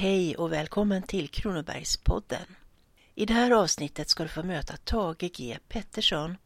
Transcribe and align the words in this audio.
Hej 0.00 0.36
och 0.36 0.52
välkommen 0.52 1.02
till 1.02 1.28
Kronobergspodden. 1.28 2.44
I 3.14 3.26
det 3.26 3.34
här 3.34 3.50
avsnittet 3.50 4.08
ska 4.08 4.22
du 4.22 4.28
få 4.28 4.42
möta 4.42 4.76
Tage 4.76 5.30
G 5.36 5.58
Pettersson, 5.68 6.36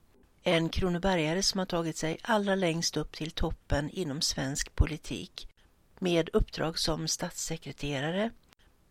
en 0.43 0.69
kronobergare 0.69 1.43
som 1.43 1.59
har 1.59 1.67
tagit 1.67 1.97
sig 1.97 2.19
allra 2.23 2.55
längst 2.55 2.97
upp 2.97 3.13
till 3.13 3.31
toppen 3.31 3.91
inom 3.91 4.21
svensk 4.21 4.75
politik 4.75 5.49
med 5.99 6.31
uppdrag 6.33 6.79
som 6.79 7.09
statssekreterare, 7.09 8.31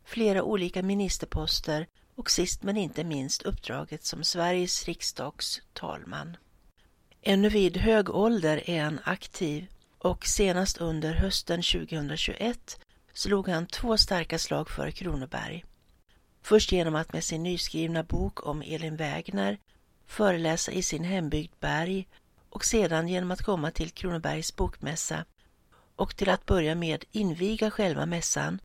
flera 0.06 0.44
olika 0.44 0.84
ministerposter 0.84 1.88
och 2.16 2.32
sist 2.32 2.64
men 2.64 2.78
inte 2.78 3.04
minst 3.04 3.42
uppdraget 3.42 4.06
som 4.06 4.24
Sveriges 4.24 4.86
riksdags 4.86 5.62
talman. 5.74 6.38
Ännu 7.22 7.50
vid 7.50 7.78
hög 7.78 8.10
ålder 8.10 8.70
är 8.70 8.84
han 8.84 9.00
aktiv 9.04 9.68
och 9.98 10.26
senast 10.26 10.78
under 10.78 11.14
hösten 11.14 11.62
2021 11.62 12.80
slog 13.14 13.48
han 13.48 13.66
två 13.66 13.98
starka 13.98 14.40
slag 14.40 14.70
för 14.70 14.92
Kronoberg. 14.92 15.66
Först 16.42 16.72
genom 16.72 16.96
att 16.96 17.14
med 17.14 17.24
sin 17.24 17.44
nyskrivna 17.44 18.04
bok 18.04 18.48
om 18.48 18.62
Elin 18.62 18.96
Wägner 18.96 19.58
föreläsa 20.08 20.72
i 20.72 20.84
sin 20.84 21.04
hembygd 21.04 21.54
Berg 21.60 22.08
och 22.50 22.66
sedan 22.66 23.08
genom 23.08 23.32
att 23.32 23.42
komma 23.42 23.72
till 23.72 23.92
Kronobergs 23.92 24.56
bokmässa 24.56 25.26
och 25.96 26.16
till 26.16 26.30
att 26.30 26.46
börja 26.46 26.76
med 26.76 27.06
inviga 27.12 27.72
själva 27.72 28.06
mässan 28.06 28.60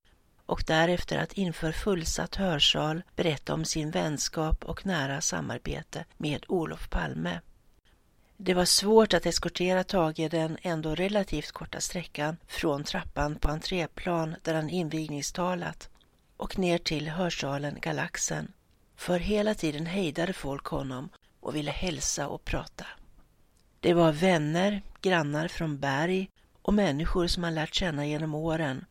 och 0.47 0.65
därefter 0.67 1.19
att 1.19 1.33
inför 1.33 1.73
fullsatt 1.73 2.35
hörsal 2.35 3.03
berätta 3.17 3.55
om 3.55 3.65
sin 3.65 3.91
vänskap 3.91 4.65
och 4.65 4.87
nära 4.87 5.21
samarbete 5.21 6.05
med 6.17 6.45
Olof 6.49 6.91
Palme. 6.91 7.41
Det 8.39 8.55
var 8.55 8.65
svårt 8.65 9.15
att 9.15 9.27
eskortera 9.27 9.85
Tage 9.85 10.29
den 10.31 10.59
ändå 10.63 10.95
relativt 10.95 11.53
korta 11.53 11.81
sträckan 11.81 12.37
från 12.47 12.85
trappan 12.85 13.37
på 13.37 13.49
entréplan 13.49 14.37
där 14.43 14.55
han 14.55 14.71
invigningstalat 14.71 15.91
och 16.37 16.59
ner 16.59 16.79
till 16.79 17.09
hörsalen 17.09 17.79
Galaxen. 17.81 18.53
För 18.97 19.19
hela 19.19 19.55
tiden 19.55 19.87
hejdade 19.87 20.33
folk 20.33 20.65
honom 20.65 21.09
och 21.41 21.57
ville 21.57 21.71
hälsa 21.71 22.29
och 22.29 22.45
prata. 22.45 22.87
Det 23.81 23.95
var 23.95 24.13
vänner, 24.13 24.83
grannar 25.01 25.49
från 25.49 25.79
Berg 25.79 26.31
och 26.63 26.75
människor 26.75 27.27
som 27.27 27.45
han 27.45 27.55
lärt 27.55 27.75
känna 27.75 28.07
genom 28.07 28.35
åren. 28.35 28.85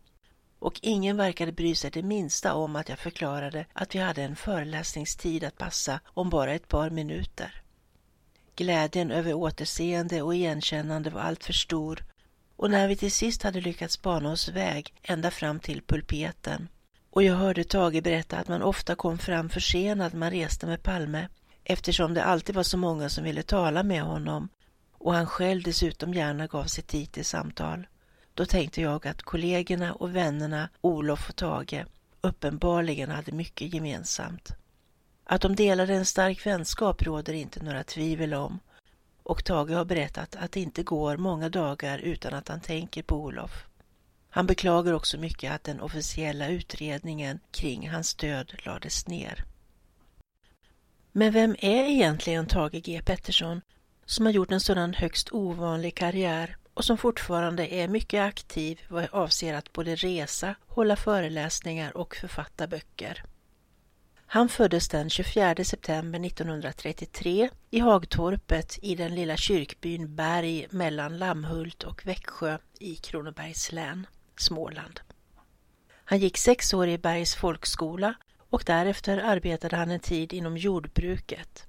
Och 0.60 0.80
ingen 0.82 1.18
verkade 1.18 1.52
bry 1.52 1.76
sig 1.76 1.92
det 1.92 2.04
minsta 2.04 2.54
om 2.54 2.76
att 2.76 2.90
jag 2.90 3.00
förklarade 3.00 3.66
att 3.74 3.96
vi 3.96 4.00
hade 4.00 4.24
en 4.24 4.36
föreläsningstid 4.36 5.44
att 5.44 5.58
passa 5.58 6.00
om 6.06 6.30
bara 6.30 6.54
ett 6.54 6.68
par 6.68 6.90
minuter. 6.90 7.65
Glädjen 8.56 9.12
över 9.12 9.34
återseende 9.34 10.22
och 10.22 10.36
igenkännande 10.36 11.10
var 11.10 11.22
alltför 11.22 11.54
stor 11.54 12.06
och 12.56 12.72
när 12.72 12.88
vi 12.88 12.96
till 12.96 13.12
sist 13.12 13.44
hade 13.44 13.62
lyckats 13.62 14.02
bana 14.02 14.32
oss 14.32 14.50
väg 14.50 14.94
ända 15.04 15.32
fram 15.32 15.60
till 15.60 15.82
pulpeten 15.82 16.68
och 17.10 17.24
jag 17.24 17.36
hörde 17.36 17.64
Tage 17.64 18.04
berätta 18.04 18.38
att 18.38 18.48
man 18.48 18.62
ofta 18.62 18.96
kom 18.96 19.18
fram 19.18 19.50
försenad 19.50 20.14
när 20.14 20.20
man 20.20 20.32
reste 20.32 20.66
med 20.66 20.84
Palme 20.84 21.28
eftersom 21.64 22.14
det 22.14 22.24
alltid 22.24 22.56
var 22.56 22.64
så 22.64 22.78
många 22.78 23.10
som 23.10 23.24
ville 23.24 23.44
tala 23.44 23.84
med 23.84 24.02
honom 24.02 24.50
och 24.92 25.14
han 25.14 25.28
själv 25.28 25.64
dessutom 25.64 26.14
gärna 26.14 26.48
gav 26.48 26.66
sig 26.66 26.84
tid 26.84 27.12
till 27.12 27.26
samtal. 27.26 27.88
Då 28.34 28.46
tänkte 28.46 28.82
jag 28.82 29.08
att 29.08 29.22
kollegorna 29.22 29.94
och 29.94 30.16
vännerna 30.16 30.70
Olof 30.82 31.30
och 31.30 31.36
Tage 31.36 31.86
uppenbarligen 32.22 33.10
hade 33.10 33.32
mycket 33.32 33.74
gemensamt. 33.74 34.50
Att 35.28 35.42
de 35.42 35.56
delade 35.56 35.94
en 35.94 36.06
stark 36.06 36.46
vänskap 36.46 37.04
råder 37.04 37.34
inte 37.34 37.64
några 37.64 37.84
tvivel 37.84 38.34
om 38.34 38.60
och 39.24 39.44
Tage 39.46 39.70
har 39.70 39.86
berättat 39.86 40.36
att 40.36 40.52
det 40.52 40.60
inte 40.60 40.84
går 40.84 41.18
många 41.18 41.50
dagar 41.50 42.00
utan 42.00 42.34
att 42.34 42.48
han 42.48 42.62
tänker 42.62 43.04
på 43.04 43.16
Olof. 43.16 43.66
Han 44.30 44.48
beklagar 44.48 44.94
också 44.94 45.18
mycket 45.18 45.52
att 45.52 45.64
den 45.64 45.82
officiella 45.82 46.48
utredningen 46.48 47.40
kring 47.52 47.90
hans 47.90 48.16
död 48.16 48.54
lades 48.66 49.08
ner. 49.08 49.46
Men 51.12 51.32
vem 51.32 51.56
är 51.60 51.84
egentligen 51.84 52.46
Tage 52.48 52.82
G 52.84 53.02
Pettersson 53.06 53.62
som 54.06 54.26
har 54.26 54.34
gjort 54.34 54.52
en 54.52 54.60
sådan 54.60 54.94
högst 54.94 55.32
ovanlig 55.32 55.96
karriär 55.96 56.58
och 56.74 56.86
som 56.86 56.98
fortfarande 56.98 57.74
är 57.74 57.88
mycket 57.88 58.22
aktiv 58.22 58.82
vad 58.88 59.08
avser 59.12 59.54
att 59.54 59.74
både 59.74 59.96
resa, 59.96 60.56
hålla 60.68 60.96
föreläsningar 60.96 61.98
och 61.98 62.16
författa 62.16 62.68
böcker? 62.68 63.24
Han 64.36 64.50
föddes 64.50 64.88
den 64.88 65.10
24 65.10 65.56
september 65.64 66.26
1933 66.26 67.50
i 67.70 67.80
Hagtorpet 67.80 68.80
i 68.82 68.96
den 68.96 69.16
lilla 69.16 69.38
kyrkbyn 69.38 70.16
Berg 70.16 70.68
mellan 70.70 71.18
Lammhult 71.18 71.84
och 71.84 72.08
Växjö 72.08 72.58
i 72.80 72.96
Kronobergs 72.96 73.72
län, 73.72 74.08
Småland. 74.38 75.00
Han 75.90 76.20
gick 76.20 76.38
sex 76.38 76.74
år 76.74 76.88
i 76.88 76.98
Bergs 76.98 77.36
folkskola 77.36 78.16
och 78.50 78.64
därefter 78.66 79.18
arbetade 79.18 79.76
han 79.76 79.92
en 79.92 80.00
tid 80.00 80.34
inom 80.34 80.58
jordbruket. 80.58 81.66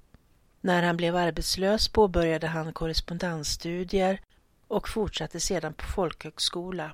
När 0.61 0.83
han 0.83 0.97
blev 0.97 1.15
arbetslös 1.15 1.89
påbörjade 1.89 2.47
han 2.47 2.73
korrespondensstudier 2.73 4.21
och 4.67 4.89
fortsatte 4.89 5.39
sedan 5.39 5.73
på 5.73 5.85
folkhögskola. 5.85 6.91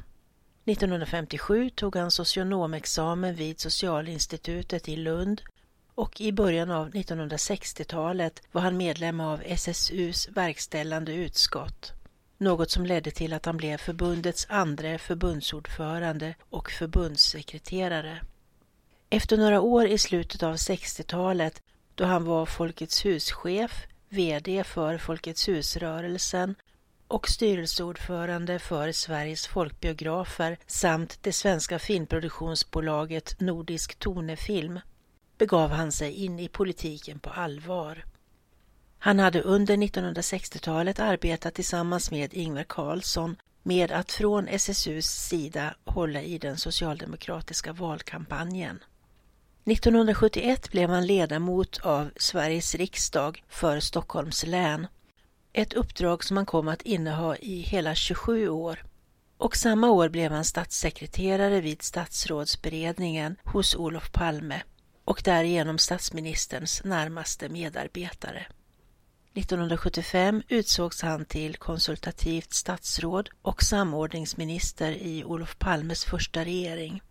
1957 0.65 1.69
tog 1.69 1.95
han 1.95 2.11
socionomexamen 2.11 3.35
vid 3.35 3.59
Socialinstitutet 3.59 4.89
i 4.89 4.95
Lund 4.95 5.41
och 5.95 6.21
i 6.21 6.31
början 6.31 6.71
av 6.71 6.91
1960-talet 6.91 8.41
var 8.51 8.61
han 8.61 8.77
medlem 8.77 9.19
av 9.19 9.41
SSUs 9.45 10.27
verkställande 10.27 11.13
utskott. 11.13 11.93
Något 12.37 12.71
som 12.71 12.85
ledde 12.85 13.11
till 13.11 13.33
att 13.33 13.45
han 13.45 13.57
blev 13.57 13.77
förbundets 13.77 14.47
andra 14.49 14.97
förbundsordförande 14.97 16.35
och 16.49 16.71
förbundssekreterare. 16.71 18.21
Efter 19.09 19.37
några 19.37 19.61
år 19.61 19.87
i 19.87 19.97
slutet 19.97 20.43
av 20.43 20.55
60-talet 20.55 21.61
då 21.95 22.05
han 22.05 22.25
var 22.25 22.45
Folkets 22.45 23.05
huschef, 23.05 23.87
VD 24.09 24.63
för 24.63 24.97
Folkets 24.97 25.47
husrörelsen 25.47 26.55
och 27.07 27.29
styrelseordförande 27.29 28.59
för 28.59 28.91
Sveriges 28.91 29.47
folkbiografer 29.47 30.57
samt 30.67 31.17
det 31.21 31.33
svenska 31.33 31.79
filmproduktionsbolaget 31.79 33.39
Nordisk 33.39 33.99
Tonefilm 33.99 34.79
begav 35.37 35.69
han 35.69 35.91
sig 35.91 36.11
in 36.11 36.39
i 36.39 36.47
politiken 36.47 37.19
på 37.19 37.29
allvar. 37.29 38.05
Han 38.99 39.19
hade 39.19 39.41
under 39.41 39.77
1960-talet 39.77 40.99
arbetat 40.99 41.53
tillsammans 41.53 42.11
med 42.11 42.33
Ingvar 42.33 42.63
Carlsson 42.63 43.35
med 43.63 43.91
att 43.91 44.11
från 44.11 44.47
SSUs 44.47 45.05
sida 45.05 45.75
hålla 45.85 46.21
i 46.21 46.37
den 46.37 46.57
socialdemokratiska 46.57 47.73
valkampanjen. 47.73 48.79
1971 49.65 50.71
blev 50.71 50.89
han 50.89 51.07
ledamot 51.07 51.79
av 51.83 52.09
Sveriges 52.15 52.75
riksdag 52.75 53.43
för 53.49 53.79
Stockholms 53.79 54.45
län. 54.45 54.87
Ett 55.53 55.73
uppdrag 55.73 56.23
som 56.23 56.37
han 56.37 56.45
kom 56.45 56.67
att 56.67 56.81
inneha 56.81 57.37
i 57.37 57.61
hela 57.61 57.95
27 57.95 58.49
år. 58.49 58.83
Och 59.37 59.55
samma 59.55 59.89
år 59.89 60.09
blev 60.09 60.31
han 60.31 60.45
statssekreterare 60.45 61.61
vid 61.61 61.81
statsrådsberedningen 61.81 63.35
hos 63.43 63.75
Olof 63.75 64.11
Palme 64.11 64.63
och 65.05 65.21
därigenom 65.25 65.77
statsministerns 65.77 66.83
närmaste 66.83 67.49
medarbetare. 67.49 68.45
1975 69.35 70.41
utsågs 70.47 71.01
han 71.01 71.25
till 71.25 71.55
konsultativt 71.55 72.53
statsråd 72.53 73.29
och 73.41 73.63
samordningsminister 73.63 74.91
i 74.91 75.23
Olof 75.23 75.59
Palmes 75.59 76.05
första 76.05 76.45
regering. 76.45 77.01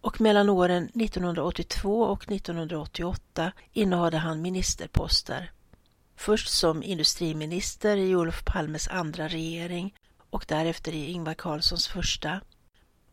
Och 0.00 0.20
mellan 0.20 0.48
åren 0.48 0.84
1982 0.84 2.02
och 2.02 2.32
1988 2.32 3.52
innehade 3.72 4.16
han 4.18 4.42
ministerposter. 4.42 5.52
Först 6.16 6.48
som 6.48 6.82
industriminister 6.82 7.96
i 7.96 8.16
Olof 8.16 8.44
Palmes 8.44 8.88
andra 8.88 9.28
regering 9.28 9.94
och 10.30 10.44
därefter 10.48 10.92
i 10.92 11.10
Ingvar 11.10 11.34
Carlssons 11.34 11.88
första 11.88 12.40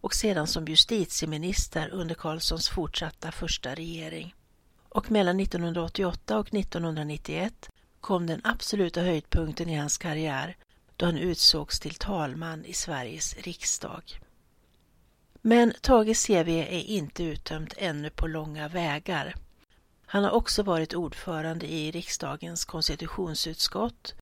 och 0.01 0.13
sedan 0.13 0.47
som 0.47 0.65
justitieminister 0.65 1.89
under 1.89 2.15
Carlssons 2.15 2.69
fortsatta 2.69 3.31
första 3.31 3.75
regering. 3.75 4.35
Och 4.89 5.11
mellan 5.11 5.39
1988 5.39 6.39
och 6.39 6.53
1991 6.53 7.69
kom 8.01 8.27
den 8.27 8.41
absoluta 8.43 9.01
höjdpunkten 9.01 9.69
i 9.69 9.75
hans 9.75 9.97
karriär 9.97 10.57
då 10.95 11.05
han 11.05 11.17
utsågs 11.17 11.79
till 11.79 11.95
talman 11.95 12.65
i 12.65 12.73
Sveriges 12.73 13.35
riksdag. 13.37 14.19
Men 15.41 15.73
Tages 15.81 16.25
CV 16.27 16.49
är 16.49 16.83
inte 16.83 17.23
uttömt 17.23 17.73
ännu 17.77 18.09
på 18.09 18.27
långa 18.27 18.67
vägar. 18.67 19.35
Han 20.05 20.23
har 20.23 20.31
också 20.31 20.63
varit 20.63 20.93
ordförande 20.93 21.71
i 21.71 21.91
riksdagens 21.91 22.65
konstitutionsutskott, 22.65 24.15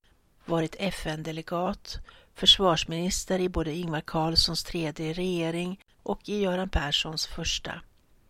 varit 0.45 0.75
FN-delegat, 0.79 1.99
försvarsminister 2.39 3.39
i 3.39 3.49
både 3.49 3.73
Ingvar 3.73 4.01
Carlssons 4.01 4.63
tredje 4.63 5.13
regering 5.13 5.79
och 6.03 6.29
i 6.29 6.41
Göran 6.41 6.69
Perssons 6.69 7.27
första 7.27 7.81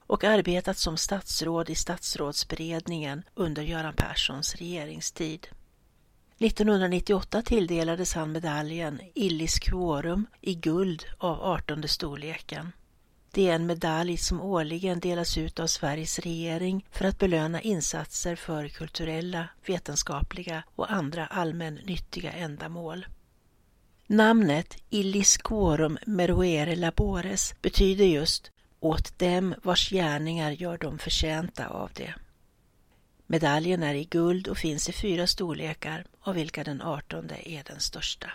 och 0.07 0.23
arbetat 0.23 0.77
som 0.77 0.97
statsråd 0.97 1.69
i 1.69 1.75
statsrådsberedningen 1.75 3.23
under 3.35 3.61
Göran 3.61 3.94
Perssons 3.94 4.56
regeringstid. 4.56 5.47
1998 6.38 7.41
tilldelades 7.41 8.13
han 8.13 8.31
medaljen 8.31 9.01
Illis 9.15 9.59
Quorum 9.59 10.27
i 10.41 10.55
guld 10.55 11.05
av 11.17 11.41
18 11.41 11.88
storleken. 11.88 12.71
Det 13.31 13.50
är 13.50 13.55
en 13.55 13.65
medalj 13.65 14.17
som 14.17 14.41
årligen 14.41 15.00
delas 15.00 15.38
ut 15.38 15.59
av 15.59 15.67
Sveriges 15.67 16.19
regering 16.19 16.85
för 16.91 17.05
att 17.05 17.19
belöna 17.19 17.62
insatser 17.62 18.35
för 18.35 18.67
kulturella, 18.67 19.47
vetenskapliga 19.65 20.63
och 20.75 20.91
andra 20.91 21.27
allmännyttiga 21.27 22.31
ändamål. 22.31 23.05
Namnet 24.11 24.77
Illis 24.89 25.38
Quorum 25.38 25.97
Meruere 26.06 26.75
Labores 26.75 27.53
betyder 27.61 28.06
just 28.06 28.51
åt 28.79 29.19
dem 29.19 29.56
vars 29.63 29.89
gärningar 29.89 30.51
gör 30.51 30.77
dem 30.77 31.00
förtjänta 31.00 31.67
av 31.67 31.91
det. 31.94 32.13
Medaljen 33.27 33.83
är 33.83 33.94
i 33.94 34.03
guld 34.03 34.47
och 34.47 34.57
finns 34.57 34.89
i 34.89 34.91
fyra 34.91 35.27
storlekar, 35.27 36.06
av 36.21 36.35
vilka 36.35 36.63
den 36.63 36.81
artonde 36.81 37.50
är 37.50 37.63
den 37.63 37.79
största. 37.79 38.31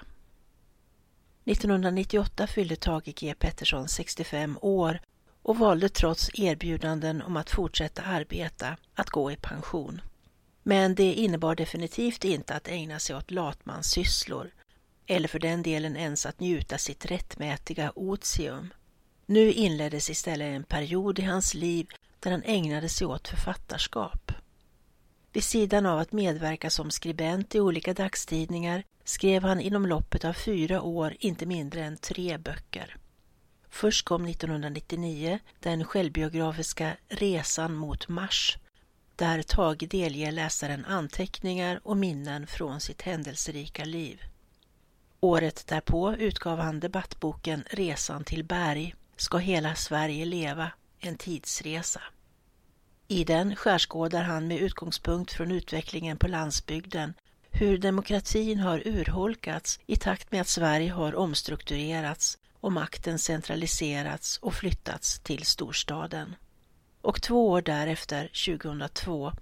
1998 1.44 2.46
fyllde 2.46 2.76
Tage 2.76 3.14
G 3.16 3.34
Pettersson 3.38 3.88
65 3.88 4.58
år 4.60 5.00
och 5.42 5.58
valde 5.58 5.88
trots 5.88 6.30
erbjudanden 6.34 7.22
om 7.22 7.36
att 7.36 7.50
fortsätta 7.50 8.02
arbeta 8.02 8.76
att 8.94 9.10
gå 9.10 9.32
i 9.32 9.36
pension. 9.36 10.00
Men 10.62 10.94
det 10.94 11.12
innebar 11.12 11.54
definitivt 11.54 12.24
inte 12.24 12.54
att 12.54 12.68
ägna 12.68 12.98
sig 12.98 13.16
åt 13.16 13.30
latmanssysslor 13.30 14.50
eller 15.06 15.28
för 15.28 15.38
den 15.38 15.62
delen 15.62 15.96
ens 15.96 16.26
att 16.26 16.40
njuta 16.40 16.78
sitt 16.78 17.06
rättmätiga 17.06 17.92
otium. 17.94 18.72
Nu 19.26 19.52
inleddes 19.52 20.10
istället 20.10 20.56
en 20.56 20.64
period 20.64 21.18
i 21.18 21.22
hans 21.22 21.54
liv 21.54 21.86
där 22.20 22.30
han 22.30 22.42
ägnade 22.44 22.88
sig 22.88 23.06
åt 23.06 23.28
författarskap. 23.28 24.32
Vid 25.32 25.44
sidan 25.44 25.86
av 25.86 25.98
att 25.98 26.12
medverka 26.12 26.70
som 26.70 26.90
skribent 26.90 27.54
i 27.54 27.60
olika 27.60 27.94
dagstidningar 27.94 28.84
skrev 29.04 29.42
han 29.42 29.60
inom 29.60 29.86
loppet 29.86 30.24
av 30.24 30.32
fyra 30.32 30.82
år 30.82 31.16
inte 31.20 31.46
mindre 31.46 31.84
än 31.84 31.96
tre 31.96 32.38
böcker. 32.38 32.96
Först 33.70 34.04
kom 34.04 34.24
1999 34.24 35.38
den 35.60 35.84
självbiografiska 35.84 36.96
Resan 37.08 37.74
mot 37.74 38.08
Mars 38.08 38.58
där 39.16 39.42
Tage 39.42 39.88
delger 39.88 40.32
läsaren 40.32 40.84
anteckningar 40.84 41.80
och 41.84 41.96
minnen 41.96 42.46
från 42.46 42.80
sitt 42.80 43.02
händelserika 43.02 43.84
liv. 43.84 44.20
Året 45.24 45.66
därpå 45.66 46.14
utgav 46.14 46.58
han 46.58 46.80
debattboken 46.80 47.64
Resan 47.70 48.24
till 48.24 48.44
berg, 48.44 48.94
Ska 49.16 49.38
hela 49.38 49.74
Sverige 49.74 50.24
leva? 50.24 50.70
En 51.00 51.16
tidsresa. 51.16 52.02
I 53.08 53.24
den 53.24 53.56
skärskådar 53.56 54.22
han 54.22 54.48
med 54.48 54.58
utgångspunkt 54.58 55.32
från 55.32 55.50
utvecklingen 55.50 56.16
på 56.16 56.28
landsbygden 56.28 57.14
hur 57.50 57.78
demokratin 57.78 58.58
har 58.58 58.88
urholkats 58.88 59.80
i 59.86 59.96
takt 59.96 60.32
med 60.32 60.40
att 60.40 60.48
Sverige 60.48 60.90
har 60.90 61.14
omstrukturerats 61.14 62.38
och 62.60 62.72
makten 62.72 63.18
centraliserats 63.18 64.38
och 64.38 64.54
flyttats 64.54 65.20
till 65.20 65.44
storstaden. 65.44 66.36
Och 67.00 67.22
två 67.22 67.50
år 67.50 67.62
därefter, 67.62 68.30
2002, 68.56 69.32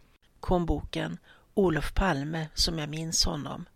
kom 0.40 0.66
boken 0.66 1.18
Olof 1.54 1.94
Palme 1.94 2.48
som 2.54 2.78
jag 2.78 2.88
minns 2.88 3.24
honom, 3.24 3.66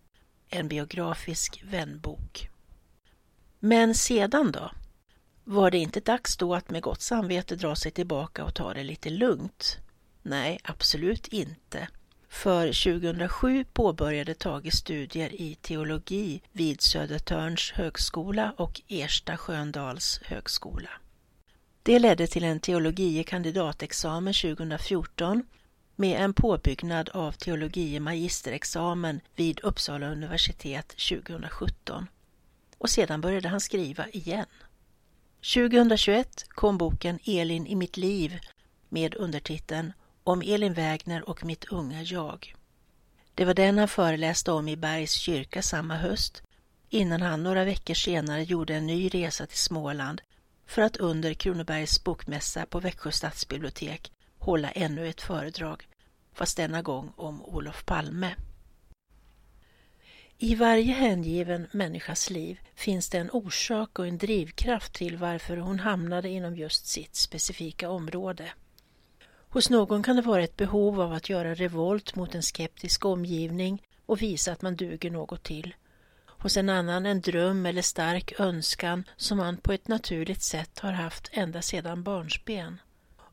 en 0.48 0.68
biografisk 0.68 1.62
vänbok. 1.64 2.48
Men 3.58 3.94
sedan 3.94 4.52
då? 4.52 4.70
Var 5.44 5.70
det 5.70 5.78
inte 5.78 6.00
dags 6.00 6.36
då 6.36 6.54
att 6.54 6.70
med 6.70 6.82
gott 6.82 7.02
samvete 7.02 7.56
dra 7.56 7.76
sig 7.76 7.92
tillbaka 7.92 8.44
och 8.44 8.54
ta 8.54 8.74
det 8.74 8.82
lite 8.82 9.10
lugnt? 9.10 9.78
Nej, 10.22 10.58
absolut 10.62 11.28
inte. 11.28 11.88
För 12.28 12.66
2007 12.66 13.64
påbörjade 13.72 14.34
Tage 14.34 14.72
studier 14.72 15.40
i 15.40 15.54
teologi 15.54 16.42
vid 16.52 16.80
Södertörns 16.80 17.72
högskola 17.72 18.54
och 18.56 18.80
Ersta 18.88 19.36
Sköndals 19.36 20.20
högskola. 20.24 20.90
Det 21.82 21.98
ledde 21.98 22.26
till 22.26 22.44
en 22.44 22.60
teologie 22.60 23.24
kandidatexamen 23.24 24.34
2014 24.34 25.42
med 25.96 26.20
en 26.20 26.34
påbyggnad 26.34 27.08
av 27.08 27.32
teologie 27.32 28.00
magisterexamen 28.00 29.20
vid 29.36 29.60
Uppsala 29.60 30.06
universitet 30.06 30.88
2017. 30.88 32.06
Och 32.78 32.90
sedan 32.90 33.20
började 33.20 33.48
han 33.48 33.60
skriva 33.60 34.08
igen. 34.08 34.46
2021 35.54 36.44
kom 36.48 36.78
boken 36.78 37.18
Elin 37.24 37.66
i 37.66 37.74
mitt 37.74 37.96
liv 37.96 38.38
med 38.88 39.14
undertiteln 39.14 39.92
Om 40.24 40.42
Elin 40.42 40.74
Wägner 40.74 41.28
och 41.28 41.44
mitt 41.44 41.64
unga 41.64 42.02
jag. 42.02 42.54
Det 43.34 43.44
var 43.44 43.54
den 43.54 43.78
han 43.78 43.88
föreläste 43.88 44.52
om 44.52 44.68
i 44.68 44.76
Bergs 44.76 45.12
kyrka 45.12 45.62
samma 45.62 45.96
höst 45.96 46.42
innan 46.90 47.22
han 47.22 47.42
några 47.42 47.64
veckor 47.64 47.94
senare 47.94 48.42
gjorde 48.42 48.74
en 48.74 48.86
ny 48.86 49.08
resa 49.08 49.46
till 49.46 49.58
Småland 49.58 50.20
för 50.66 50.82
att 50.82 50.96
under 50.96 51.34
Kronobergs 51.34 52.04
bokmässa 52.04 52.66
på 52.66 52.80
Växjö 52.80 53.12
stadsbibliotek 53.12 54.12
hålla 54.46 54.70
ännu 54.70 55.08
ett 55.08 55.20
föredrag, 55.20 55.88
fast 56.32 56.56
denna 56.56 56.82
gång 56.82 57.12
om 57.16 57.42
Olof 57.44 57.84
Palme. 57.84 58.34
I 60.38 60.54
varje 60.54 60.92
hängiven 60.92 61.66
människas 61.72 62.30
liv 62.30 62.60
finns 62.74 63.08
det 63.08 63.18
en 63.18 63.30
orsak 63.30 63.98
och 63.98 64.06
en 64.06 64.18
drivkraft 64.18 64.92
till 64.92 65.16
varför 65.16 65.56
hon 65.56 65.78
hamnade 65.78 66.28
inom 66.28 66.56
just 66.56 66.86
sitt 66.86 67.16
specifika 67.16 67.90
område. 67.90 68.52
Hos 69.48 69.70
någon 69.70 70.02
kan 70.02 70.16
det 70.16 70.22
vara 70.22 70.42
ett 70.42 70.56
behov 70.56 71.00
av 71.00 71.12
att 71.12 71.28
göra 71.28 71.54
revolt 71.54 72.14
mot 72.14 72.34
en 72.34 72.42
skeptisk 72.42 73.04
omgivning 73.04 73.82
och 74.06 74.22
visa 74.22 74.52
att 74.52 74.62
man 74.62 74.76
duger 74.76 75.10
något 75.10 75.42
till. 75.42 75.74
Hos 76.26 76.56
en 76.56 76.68
annan 76.68 77.06
en 77.06 77.20
dröm 77.20 77.66
eller 77.66 77.82
stark 77.82 78.40
önskan 78.40 79.04
som 79.16 79.38
man 79.38 79.56
på 79.56 79.72
ett 79.72 79.88
naturligt 79.88 80.42
sätt 80.42 80.78
har 80.78 80.92
haft 80.92 81.28
ända 81.32 81.62
sedan 81.62 82.02
barnsben. 82.02 82.78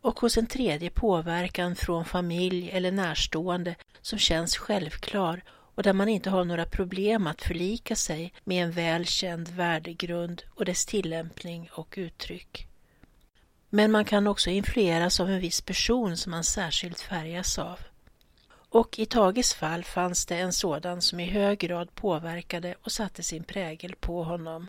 Och 0.03 0.19
hos 0.19 0.37
en 0.37 0.47
tredje 0.47 0.89
påverkan 0.89 1.75
från 1.75 2.05
familj 2.05 2.69
eller 2.71 2.91
närstående 2.91 3.75
som 4.01 4.19
känns 4.19 4.57
självklar 4.57 5.43
och 5.75 5.83
där 5.83 5.93
man 5.93 6.09
inte 6.09 6.29
har 6.29 6.45
några 6.45 6.65
problem 6.65 7.27
att 7.27 7.41
förlika 7.41 7.95
sig 7.95 8.33
med 8.43 8.63
en 8.63 8.71
välkänd 8.71 9.47
värdegrund 9.47 10.43
och 10.55 10.65
dess 10.65 10.85
tillämpning 10.85 11.69
och 11.71 11.93
uttryck. 11.97 12.67
Men 13.69 13.91
man 13.91 14.05
kan 14.05 14.27
också 14.27 14.49
influeras 14.49 15.19
av 15.19 15.29
en 15.29 15.39
viss 15.39 15.61
person 15.61 16.17
som 16.17 16.31
man 16.31 16.43
särskilt 16.43 17.01
färgas 17.01 17.59
av. 17.59 17.79
Och 18.69 18.99
i 18.99 19.05
Tages 19.05 19.53
fall 19.53 19.83
fanns 19.83 20.25
det 20.25 20.37
en 20.37 20.53
sådan 20.53 21.01
som 21.01 21.19
i 21.19 21.25
hög 21.25 21.59
grad 21.59 21.95
påverkade 21.95 22.75
och 22.81 22.91
satte 22.91 23.23
sin 23.23 23.43
prägel 23.43 23.95
på 23.95 24.23
honom. 24.23 24.67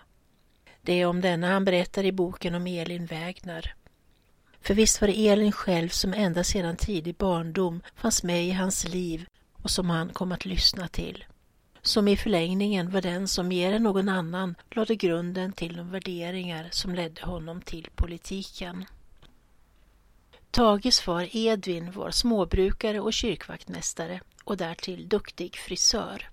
Det 0.83 0.93
är 0.93 1.07
om 1.07 1.21
denna 1.21 1.49
han 1.49 1.65
berättar 1.65 2.05
i 2.05 2.13
boken 2.13 2.55
om 2.55 2.67
Elin 2.67 3.07
Wägner. 3.07 3.75
För 4.65 4.75
visst 4.75 5.01
var 5.01 5.09
det 5.09 5.29
Elin 5.29 5.53
själv 5.53 5.89
som 5.89 6.15
ända 6.15 6.45
sedan 6.45 6.77
tidig 6.77 7.17
barndom 7.17 7.83
fanns 7.97 8.23
med 8.23 8.45
i 8.45 8.51
hans 8.51 8.89
liv 8.89 9.27
och 9.53 9.71
som 9.71 9.91
han 9.91 10.09
kom 10.09 10.33
att 10.33 10.45
lyssna 10.45 10.89
till. 10.89 11.25
Som 11.83 12.09
i 12.09 12.17
förlängningen 12.17 12.91
var 12.91 13.01
den 13.01 13.29
som 13.29 13.49
mer 13.49 13.73
än 13.73 13.83
någon 13.83 14.09
annan 14.09 14.55
lade 14.71 14.97
grunden 14.97 15.53
till 15.53 15.77
de 15.77 15.91
värderingar 15.91 16.69
som 16.71 16.95
ledde 16.95 17.23
honom 17.23 17.61
till 17.61 17.89
politiken. 17.95 18.85
Tages 20.51 21.01
far 21.01 21.37
Edvin 21.37 21.93
var 21.93 22.11
småbrukare 22.11 23.01
och 23.01 23.13
kyrkvaktmästare 23.13 24.21
och 24.45 24.57
därtill 24.57 25.09
duktig 25.09 25.57
frisör. 25.57 26.31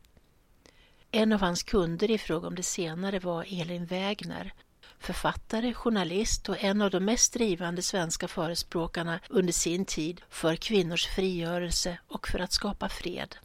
En 1.12 1.34
av 1.34 1.42
hans 1.42 1.64
kunder 1.64 2.12
i 2.12 2.18
fråga 2.18 2.48
om 2.48 2.56
det 2.56 2.64
senare 2.64 3.20
var 3.20 3.46
Elin 3.50 3.86
Wägner, 3.86 4.54
författare, 5.02 5.74
journalist 5.74 6.50
och 6.50 6.64
en 6.64 6.82
av 6.82 6.92
de 6.92 7.06
mest 7.06 7.34
drivande 7.34 7.82
svenska 7.82 8.28
förespråkarna 8.28 9.20
under 9.30 9.54
sin 9.54 9.86
tid 9.86 10.22
för 10.30 10.56
kvinnors 10.56 11.08
frigörelse 11.08 11.98
och 12.08 12.28
för 12.28 12.40
att 12.40 12.52
skapa 12.52 12.90
fred. 12.90 13.36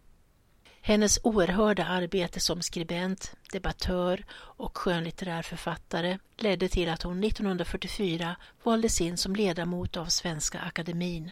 Hennes 0.81 1.19
oerhörda 1.23 1.85
arbete 1.85 2.41
som 2.41 2.63
skribent, 2.63 3.37
debattör 3.53 4.25
och 4.33 4.79
skönlitterär 4.79 5.43
författare 5.43 6.19
ledde 6.37 6.69
till 6.69 6.89
att 6.89 7.03
hon 7.03 7.25
1944 7.25 8.37
valdes 8.63 9.01
in 9.01 9.17
som 9.17 9.37
ledamot 9.37 9.97
av 9.97 10.07
Svenska 10.07 10.61
Akademin. 10.61 11.31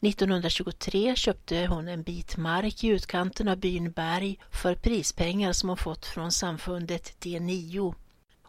1923 0.00 1.16
köpte 1.16 1.66
hon 1.66 1.88
en 1.88 2.02
bit 2.02 2.36
mark 2.36 2.84
i 2.84 2.88
utkanten 2.88 3.48
av 3.48 3.56
byn 3.56 3.92
Berg 3.92 4.38
för 4.50 4.74
prispengar 4.74 5.52
som 5.52 5.68
hon 5.68 5.78
fått 5.78 6.06
från 6.06 6.32
samfundet 6.32 7.16
D9 7.20 7.94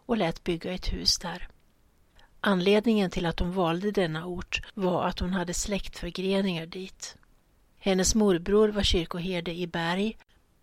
och 0.06 0.16
lät 0.16 0.44
bygga 0.44 0.72
ett 0.72 0.92
hus 0.92 1.18
där. 1.18 1.48
Anledningen 2.40 3.10
till 3.10 3.26
att 3.26 3.40
hon 3.40 3.52
valde 3.52 3.90
denna 3.90 4.26
ort 4.26 4.60
var 4.74 5.04
att 5.04 5.18
hon 5.18 5.32
hade 5.32 5.54
släktförgreningar 5.54 6.66
dit. 6.66 7.16
Hennes 7.78 8.14
morbror 8.14 8.68
var 8.68 8.82
kyrkoherde 8.82 9.54
i 9.54 9.66
Berg 9.66 10.16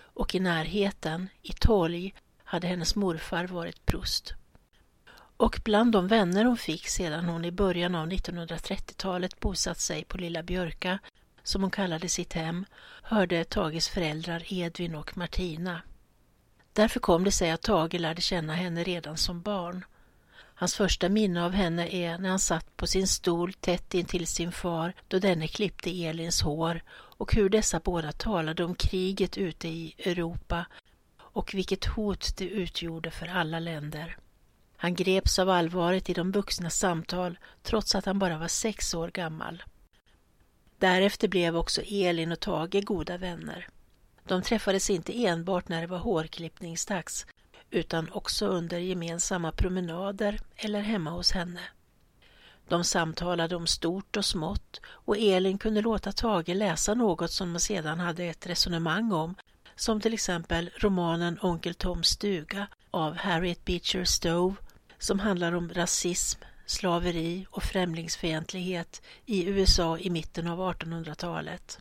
och 0.04 0.36
i 0.36 0.40
närheten, 0.40 1.30
i 1.42 1.52
Tolg, 1.54 2.16
hade 2.44 2.68
hennes 2.68 2.96
morfar 2.96 3.48
varit 3.48 3.86
prost. 3.86 4.34
Och 5.38 5.60
bland 5.64 5.92
de 5.92 6.08
vänner 6.08 6.46
hon 6.46 6.58
fick 6.58 6.88
sedan 6.88 7.26
hon 7.26 7.46
i 7.46 7.52
början 7.52 7.96
av 7.96 8.08
1930-talet 8.08 9.40
bosatt 9.40 9.80
sig 9.80 10.04
på 10.04 10.18
Lilla 10.18 10.44
Björka, 10.44 11.00
som 11.44 11.62
hon 11.62 11.72
kallade 11.72 12.10
sitt 12.10 12.34
hem, 12.34 12.66
hörde 13.04 13.44
Tages 13.44 13.90
föräldrar 13.90 14.54
Edvin 14.54 14.96
och 14.96 15.18
Martina. 15.18 15.82
Därför 16.74 17.00
kom 17.00 17.24
det 17.24 17.32
sig 17.32 17.52
att 17.52 17.62
Tage 17.62 17.94
lärde 18.00 18.22
känna 18.22 18.54
henne 18.54 18.84
redan 18.84 19.18
som 19.18 19.42
barn. 19.42 19.86
Hans 20.56 20.76
första 20.76 21.10
minne 21.10 21.46
av 21.46 21.52
henne 21.52 21.88
är 21.96 22.18
när 22.18 22.30
han 22.30 22.40
satt 22.40 22.78
på 22.78 22.88
sin 22.88 23.08
stol 23.08 23.54
tätt 23.54 23.94
intill 23.94 24.28
sin 24.28 24.52
far 24.52 24.94
då 25.08 25.20
denne 25.20 25.48
klippte 25.48 26.04
Elins 26.06 26.42
hår 26.42 26.82
och 26.92 27.34
hur 27.36 27.50
dessa 27.50 27.80
båda 27.80 28.12
talade 28.12 28.64
om 28.64 28.76
kriget 28.76 29.38
ute 29.38 29.68
i 29.68 29.96
Europa 29.98 30.66
och 31.18 31.54
vilket 31.54 31.86
hot 31.86 32.38
det 32.38 32.46
utgjorde 32.46 33.12
för 33.12 33.28
alla 33.28 33.60
länder. 33.60 34.18
Han 34.78 34.96
greps 34.96 35.40
av 35.40 35.50
allvaret 35.50 36.10
i 36.10 36.14
de 36.14 36.32
vuxnas 36.32 36.78
samtal 36.78 37.40
trots 37.62 37.96
att 37.96 38.06
han 38.06 38.20
bara 38.20 38.38
var 38.38 38.48
sex 38.48 38.94
år 38.94 39.08
gammal. 39.08 39.64
Därefter 40.78 41.28
blev 41.28 41.58
också 41.58 41.82
Elin 41.82 42.32
och 42.32 42.40
Tage 42.40 42.84
goda 42.86 43.18
vänner. 43.18 43.68
De 44.28 44.42
träffades 44.42 44.90
inte 44.90 45.26
enbart 45.26 45.70
när 45.70 45.82
det 45.82 45.88
var 45.88 45.98
hårklippningsdags 45.98 47.26
utan 47.70 48.10
också 48.12 48.46
under 48.46 48.80
gemensamma 48.80 49.52
promenader 49.52 50.40
eller 50.56 50.82
hemma 50.82 51.10
hos 51.10 51.32
henne. 51.32 51.62
De 52.68 52.84
samtalade 52.84 53.56
om 53.56 53.68
stort 53.68 54.18
och 54.18 54.26
smått 54.26 54.82
och 54.86 55.18
Elin 55.18 55.58
kunde 55.58 55.82
låta 55.82 56.12
Tage 56.12 56.50
läsa 56.50 56.94
något 56.94 57.32
som 57.32 57.54
de 57.54 57.60
sedan 57.60 58.00
hade 58.00 58.24
ett 58.24 58.48
resonemang 58.48 59.12
om, 59.12 59.36
som 59.76 60.02
till 60.02 60.14
exempel 60.14 60.70
romanen 60.78 61.40
Onkel 61.42 61.76
Toms 61.76 62.08
stuga 62.08 62.68
av 62.92 63.16
Harriet 63.16 63.66
Beecher 63.66 64.04
Stowe 64.04 64.56
som 64.98 65.20
handlar 65.20 65.54
om 65.54 65.74
rasism, 65.74 66.42
slaveri 66.66 67.46
och 67.50 67.64
främlingsfientlighet 67.64 69.02
i 69.26 69.46
USA 69.46 69.98
i 69.98 70.10
mitten 70.10 70.48
av 70.48 70.60
1800-talet. 70.60 71.80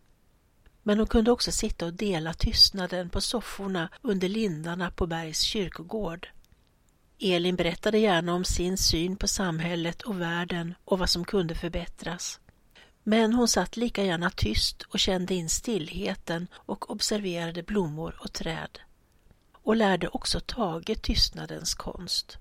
Men 0.82 0.98
hon 0.98 1.06
kunde 1.06 1.30
också 1.30 1.52
sitta 1.52 1.86
och 1.86 1.94
dela 1.94 2.34
tystnaden 2.34 3.10
på 3.10 3.20
sofforna 3.20 3.88
under 4.02 4.28
lindarna 4.28 4.90
på 4.90 5.06
Bergs 5.06 5.40
kyrkogård. 5.40 6.28
Elin 7.18 7.56
berättade 7.56 7.98
gärna 7.98 8.34
om 8.34 8.44
sin 8.44 8.76
syn 8.78 9.16
på 9.16 9.28
samhället 9.28 10.02
och 10.02 10.20
världen 10.20 10.74
och 10.84 10.98
vad 10.98 11.10
som 11.10 11.24
kunde 11.24 11.54
förbättras. 11.54 12.40
Men 13.02 13.32
hon 13.32 13.48
satt 13.48 13.76
lika 13.76 14.04
gärna 14.04 14.30
tyst 14.30 14.82
och 14.82 14.98
kände 14.98 15.34
in 15.34 15.48
stillheten 15.48 16.46
och 16.54 16.90
observerade 16.90 17.62
blommor 17.62 18.16
och 18.20 18.32
träd. 18.32 18.78
Och 19.52 19.76
lärde 19.76 20.08
också 20.08 20.40
Tage 20.40 21.02
tystnadens 21.02 21.74
konst. 21.74 22.38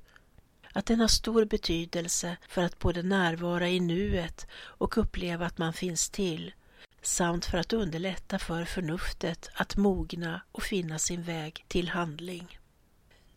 Att 0.74 0.86
den 0.86 1.00
har 1.00 1.08
stor 1.08 1.46
betydelse 1.46 2.38
för 2.50 2.62
att 2.62 2.80
både 2.80 3.04
närvara 3.04 3.70
i 3.70 3.80
nuet 3.80 4.48
och 4.54 4.98
uppleva 4.98 5.46
att 5.46 5.58
man 5.58 5.74
finns 5.74 6.10
till 6.10 6.54
samt 7.02 7.46
för 7.46 7.58
att 7.58 7.74
underlätta 7.74 8.40
för 8.40 8.66
förnuftet 8.66 9.50
att 9.54 9.78
mogna 9.78 10.42
och 10.52 10.64
finna 10.64 11.00
sin 11.00 11.24
väg 11.24 11.66
till 11.68 11.90
handling. 11.90 12.60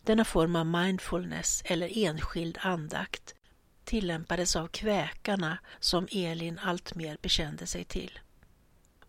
Denna 0.03 0.25
form 0.25 0.55
av 0.55 0.65
mindfulness 0.65 1.61
eller 1.65 1.97
enskild 1.97 2.57
andakt 2.61 3.35
tillämpades 3.83 4.55
av 4.55 4.67
kväkarna 4.67 5.57
som 5.79 6.07
Elin 6.11 6.59
alltmer 6.59 7.17
bekände 7.21 7.67
sig 7.67 7.83
till. 7.83 8.19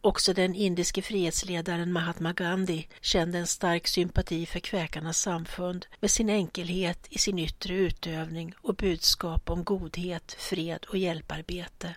Också 0.01 0.33
den 0.33 0.55
indiske 0.55 1.03
frihetsledaren 1.03 1.93
Mahatma 1.93 2.33
Gandhi 2.33 2.89
kände 3.01 3.39
en 3.39 3.47
stark 3.47 3.87
sympati 3.87 4.47
för 4.47 4.61
kväkarnas 4.61 5.19
samfund 5.19 5.87
med 6.01 6.11
sin 6.11 6.31
enkelhet 6.31 7.07
i 7.11 7.19
sin 7.19 7.39
yttre 7.39 7.75
utövning 7.75 8.55
och 8.61 8.77
budskap 8.77 9.51
om 9.51 9.65
godhet, 9.65 10.37
fred 10.39 10.85
och 10.89 10.99
hjälparbete 10.99 11.95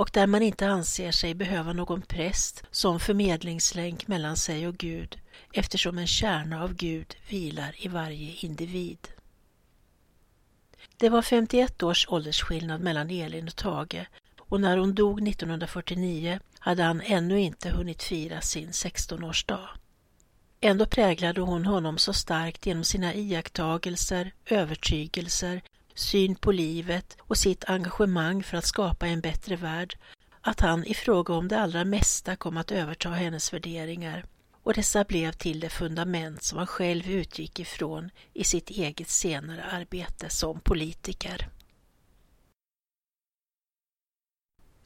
och 0.00 0.10
där 0.12 0.26
man 0.26 0.42
inte 0.42 0.68
anser 0.68 1.12
sig 1.12 1.34
behöva 1.34 1.72
någon 1.72 2.02
präst 2.02 2.64
som 2.70 3.00
förmedlingslänk 3.00 4.08
mellan 4.08 4.36
sig 4.36 4.68
och 4.68 4.76
Gud 4.76 5.18
eftersom 5.52 5.98
en 5.98 6.06
kärna 6.06 6.62
av 6.62 6.74
Gud 6.74 7.16
vilar 7.28 7.74
i 7.78 7.88
varje 7.88 8.34
individ. 8.34 9.08
Det 10.96 11.08
var 11.08 11.22
51 11.22 11.82
års 11.82 12.08
åldersskillnad 12.08 12.80
mellan 12.80 13.10
Elin 13.10 13.46
och 13.46 13.56
Tage 13.56 14.06
och 14.38 14.60
när 14.60 14.76
hon 14.76 14.94
dog 14.94 15.28
1949 15.28 16.40
hade 16.58 16.82
han 16.82 17.00
ännu 17.00 17.40
inte 17.40 17.70
hunnit 17.70 18.02
fira 18.02 18.40
sin 18.40 18.70
16-årsdag. 18.70 19.68
Ändå 20.60 20.86
präglade 20.86 21.40
hon 21.40 21.66
honom 21.66 21.98
så 21.98 22.12
starkt 22.12 22.66
genom 22.66 22.84
sina 22.84 23.14
iakttagelser, 23.14 24.32
övertygelser, 24.46 25.62
syn 25.94 26.34
på 26.34 26.52
livet 26.52 27.16
och 27.20 27.36
sitt 27.36 27.64
engagemang 27.64 28.42
för 28.42 28.56
att 28.56 28.64
skapa 28.64 29.06
en 29.06 29.20
bättre 29.20 29.56
värld 29.56 29.98
att 30.40 30.60
han 30.60 30.84
i 30.84 30.94
fråga 30.94 31.34
om 31.34 31.48
det 31.48 31.60
allra 31.60 31.84
mesta 31.84 32.36
kom 32.36 32.56
att 32.56 32.72
överta 32.72 33.08
hennes 33.08 33.52
värderingar 33.52 34.24
och 34.62 34.74
dessa 34.74 35.04
blev 35.04 35.32
till 35.32 35.60
det 35.60 35.70
fundament 35.70 36.42
som 36.42 36.58
han 36.58 36.66
själv 36.66 37.10
utgick 37.10 37.60
ifrån 37.60 38.10
i 38.32 38.44
sitt 38.44 38.70
eget 38.70 39.08
senare 39.08 39.64
arbete 39.64 40.28
som 40.28 40.60
politiker. 40.60 41.48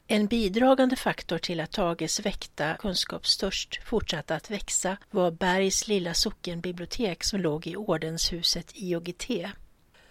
En 0.07 0.27
bidragande 0.27 0.95
faktor 0.95 1.37
till 1.37 1.59
att 1.59 1.71
Tages 1.71 2.19
väckta 2.19 2.75
kunskapstörst 2.75 3.79
fortsatte 3.85 4.35
att 4.35 4.51
växa 4.51 4.97
var 5.11 5.31
Bergs 5.31 5.87
lilla 5.87 6.13
sockenbibliotek 6.13 7.23
som 7.23 7.39
låg 7.39 7.67
i 7.67 7.75
ordenshuset 7.75 8.71
IOGT. 8.75 9.29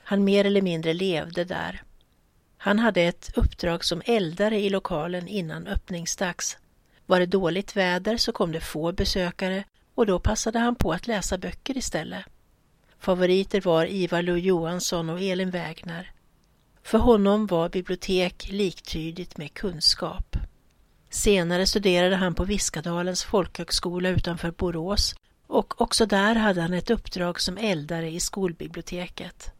Han 0.04 0.25
mer 0.25 0.44
eller 0.44 0.62
mindre 0.62 0.92
levde 0.92 1.44
där. 1.44 1.82
Han 2.56 2.78
hade 2.78 3.02
ett 3.02 3.32
uppdrag 3.37 3.84
som 3.84 4.02
eldare 4.04 4.61
i 4.61 4.70
lokalen 4.70 5.28
innan 5.28 5.66
öppningsdags. 5.66 6.58
Var 7.06 7.20
det 7.20 7.26
dåligt 7.26 7.76
väder 7.76 8.16
så 8.16 8.32
kom 8.32 8.52
det 8.52 8.61
få 8.61 8.92
besökare 8.92 9.64
och 9.94 10.06
då 10.06 10.18
passade 10.18 10.58
han 10.58 10.75
på 10.75 10.92
att 10.92 11.06
läsa 11.06 11.38
böcker 11.38 11.76
istället. 11.76 12.25
Favoriter 12.99 13.61
var 13.61 13.87
Ivar 13.87 14.23
Lo 14.23 14.37
Johansson 14.37 15.11
och 15.11 15.20
Elin 15.20 15.50
Wägner. 15.50 16.12
För 16.82 16.99
honom 16.99 17.46
var 17.46 17.68
bibliotek 17.68 18.49
liktydigt 18.50 19.37
med 19.37 19.54
kunskap. 19.54 20.37
Senare 21.11 21.66
studerade 21.66 22.16
han 22.16 22.34
på 22.34 22.44
Viskadalens 22.44 23.25
folkhögskola 23.25 24.08
utanför 24.08 24.50
Borås 24.50 25.14
och 25.46 25.80
också 25.80 26.06
där 26.06 26.34
hade 26.34 26.61
han 26.61 26.75
ett 26.75 26.90
uppdrag 26.90 27.40
som 27.40 27.58
eldare 27.58 28.11
i 28.11 28.20
skolbiblioteket. 28.20 29.52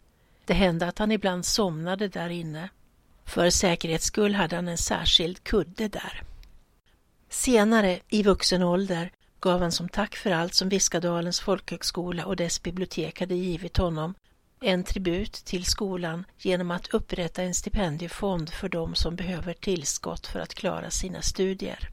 Det 0.46 0.54
hände 0.54 0.86
att 0.86 0.98
han 0.98 1.12
ibland 1.12 1.46
somnade 1.46 2.08
där 2.08 2.30
inne. 2.30 2.68
För 3.24 3.50
säkerhets 3.50 4.04
skull 4.04 4.34
hade 4.34 4.56
han 4.56 4.68
en 4.68 4.78
särskild 4.78 5.44
kudde 5.44 5.88
där. 5.88 6.22
Senare, 7.28 8.00
i 8.08 8.22
vuxen 8.22 8.62
ålder, 8.62 9.10
gav 9.40 9.60
han 9.60 9.72
som 9.72 9.88
tack 9.88 10.16
för 10.16 10.30
allt 10.30 10.54
som 10.54 10.68
Viskadalens 10.68 11.40
folkhögskola 11.40 12.26
och 12.26 12.36
dess 12.36 12.62
bibliotek 12.62 13.20
hade 13.20 13.34
givit 13.34 13.76
honom 13.76 14.14
en 14.60 14.84
tribut 14.84 15.32
till 15.32 15.64
skolan 15.64 16.24
genom 16.38 16.70
att 16.70 16.88
upprätta 16.88 17.42
en 17.42 17.54
stipendiefond 17.54 18.50
för 18.50 18.68
de 18.68 18.94
som 18.94 19.16
behöver 19.16 19.52
tillskott 19.52 20.26
för 20.26 20.40
att 20.40 20.54
klara 20.54 20.90
sina 20.90 21.22
studier. 21.22 21.88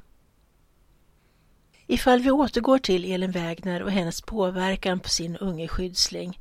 Ifall 1.87 2.19
vi 2.19 2.31
återgår 2.31 2.77
till 2.77 3.11
Elin 3.11 3.31
Wägner 3.31 3.83
och 3.83 3.91
hennes 3.91 4.21
påverkan 4.21 4.99
på 4.99 5.09
sin 5.09 5.37
unge 5.37 5.67
skyddsling 5.67 6.39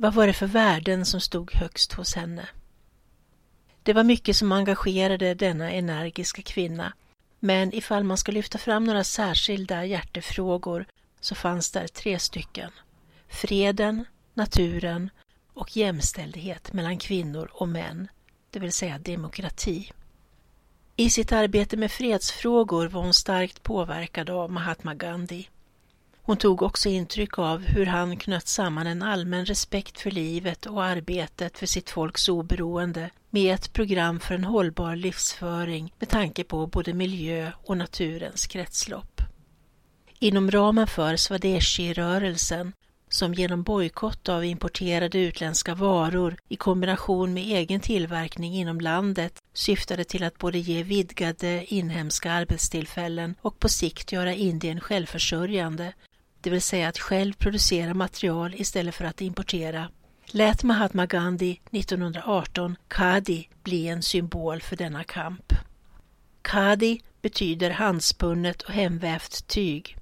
vad 0.00 0.14
var 0.14 0.26
det 0.26 0.32
för 0.32 0.46
värden 0.46 1.06
som 1.06 1.20
stod 1.20 1.54
högst 1.54 1.92
hos 1.92 2.14
henne? 2.14 2.48
Det 3.82 3.92
var 3.92 4.04
mycket 4.04 4.36
som 4.36 4.52
engagerade 4.52 5.34
denna 5.34 5.70
energiska 5.70 6.42
kvinna, 6.42 6.92
men 7.40 7.74
ifall 7.74 8.04
man 8.04 8.16
ska 8.16 8.32
lyfta 8.32 8.58
fram 8.58 8.84
några 8.84 9.04
särskilda 9.04 9.84
hjärtefrågor 9.84 10.86
så 11.20 11.34
fanns 11.34 11.70
där 11.70 11.86
tre 11.86 12.18
stycken. 12.18 12.70
Freden, 13.28 14.04
naturen 14.34 15.10
och 15.54 15.76
jämställdhet 15.76 16.72
mellan 16.72 16.98
kvinnor 16.98 17.50
och 17.52 17.68
män, 17.68 18.08
det 18.50 18.58
vill 18.58 18.72
säga 18.72 18.98
demokrati. 18.98 19.92
I 20.96 21.10
sitt 21.10 21.32
arbete 21.32 21.76
med 21.76 21.92
fredsfrågor 21.92 22.88
var 22.88 23.02
hon 23.02 23.14
starkt 23.14 23.62
påverkad 23.62 24.30
av 24.30 24.52
Mahatma 24.52 24.94
Gandhi. 24.94 25.48
Hon 26.28 26.36
tog 26.36 26.62
också 26.62 26.88
intryck 26.88 27.38
av 27.38 27.62
hur 27.62 27.86
han 27.86 28.16
knöt 28.16 28.48
samman 28.48 28.86
en 28.86 29.02
allmän 29.02 29.46
respekt 29.46 30.00
för 30.00 30.10
livet 30.10 30.66
och 30.66 30.84
arbetet 30.84 31.58
för 31.58 31.66
sitt 31.66 31.90
folks 31.90 32.28
oberoende 32.28 33.10
med 33.30 33.54
ett 33.54 33.72
program 33.72 34.20
för 34.20 34.34
en 34.34 34.44
hållbar 34.44 34.96
livsföring 34.96 35.92
med 35.98 36.08
tanke 36.08 36.44
på 36.44 36.66
både 36.66 36.94
miljö 36.94 37.52
och 37.64 37.76
naturens 37.76 38.46
kretslopp. 38.46 39.20
Inom 40.18 40.50
ramen 40.50 40.86
för 40.86 41.16
Swadeshi-rörelsen 41.16 42.72
som 43.08 43.34
genom 43.34 43.62
bojkott 43.62 44.28
av 44.28 44.44
importerade 44.44 45.18
utländska 45.18 45.74
varor 45.74 46.36
i 46.48 46.56
kombination 46.56 47.34
med 47.34 47.42
egen 47.42 47.80
tillverkning 47.80 48.54
inom 48.54 48.80
landet 48.80 49.38
syftade 49.52 50.04
till 50.04 50.24
att 50.24 50.38
både 50.38 50.58
ge 50.58 50.82
vidgade 50.82 51.64
inhemska 51.74 52.32
arbetstillfällen 52.32 53.34
och 53.40 53.58
på 53.58 53.68
sikt 53.68 54.12
göra 54.12 54.34
Indien 54.34 54.80
självförsörjande 54.80 55.92
det 56.40 56.50
vill 56.50 56.62
säga 56.62 56.88
att 56.88 56.98
själv 56.98 57.32
producera 57.32 57.94
material 57.94 58.54
istället 58.54 58.94
för 58.94 59.04
att 59.04 59.20
importera, 59.20 59.88
lät 60.26 60.62
Mahatma 60.62 61.06
Gandhi 61.06 61.60
1918 61.70 62.76
Khadi 62.88 63.48
bli 63.62 63.88
en 63.88 64.02
symbol 64.02 64.60
för 64.60 64.76
denna 64.76 65.04
kamp. 65.04 65.52
Khadi 66.42 67.00
betyder 67.22 67.70
handspunnet 67.70 68.62
och 68.62 68.72
hemvävt 68.72 69.46
tyg 69.46 69.98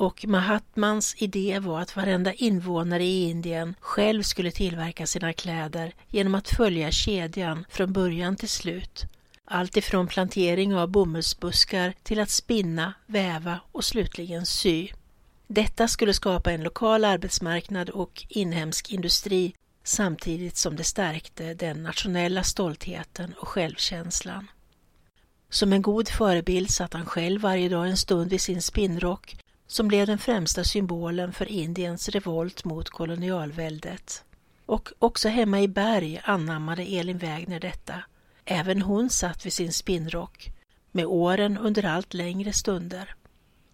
och 0.00 0.24
Mahatmans 0.26 1.14
idé 1.18 1.58
var 1.58 1.80
att 1.80 1.96
varenda 1.96 2.32
invånare 2.32 3.04
i 3.04 3.30
Indien 3.30 3.74
själv 3.80 4.22
skulle 4.22 4.50
tillverka 4.50 5.06
sina 5.06 5.32
kläder 5.32 5.94
genom 6.08 6.34
att 6.34 6.48
följa 6.48 6.90
kedjan 6.90 7.64
från 7.70 7.92
början 7.92 8.36
till 8.36 8.48
slut. 8.48 9.04
Allt 9.44 9.76
ifrån 9.76 10.06
plantering 10.06 10.74
av 10.74 10.88
bomullsbuskar 10.88 11.94
till 12.02 12.20
att 12.20 12.30
spinna, 12.30 12.94
väva 13.06 13.60
och 13.72 13.84
slutligen 13.84 14.46
sy. 14.46 14.88
Detta 15.52 15.88
skulle 15.88 16.14
skapa 16.14 16.52
en 16.52 16.62
lokal 16.62 17.04
arbetsmarknad 17.04 17.90
och 17.90 18.26
inhemsk 18.28 18.90
industri 18.90 19.54
samtidigt 19.84 20.56
som 20.56 20.76
det 20.76 20.84
stärkte 20.84 21.54
den 21.54 21.82
nationella 21.82 22.42
stoltheten 22.42 23.34
och 23.40 23.48
självkänslan. 23.48 24.50
Som 25.48 25.72
en 25.72 25.82
god 25.82 26.08
förebild 26.08 26.70
satt 26.70 26.92
han 26.92 27.06
själv 27.06 27.40
varje 27.40 27.68
dag 27.68 27.88
en 27.88 27.96
stund 27.96 28.30
vid 28.30 28.40
sin 28.40 28.62
spinnrock 28.62 29.36
som 29.66 29.88
blev 29.88 30.06
den 30.06 30.18
främsta 30.18 30.64
symbolen 30.64 31.32
för 31.32 31.48
Indiens 31.48 32.08
revolt 32.08 32.64
mot 32.64 32.90
kolonialväldet. 32.90 34.24
Och 34.66 34.88
också 34.98 35.28
hemma 35.28 35.60
i 35.60 35.68
Berg 35.68 36.20
anammade 36.24 36.82
Elin 36.82 37.18
Wägner 37.18 37.60
detta. 37.60 38.02
Även 38.44 38.82
hon 38.82 39.10
satt 39.10 39.46
vid 39.46 39.52
sin 39.52 39.72
spinnrock, 39.72 40.52
med 40.92 41.06
åren 41.06 41.58
under 41.58 41.84
allt 41.84 42.14
längre 42.14 42.52
stunder. 42.52 43.14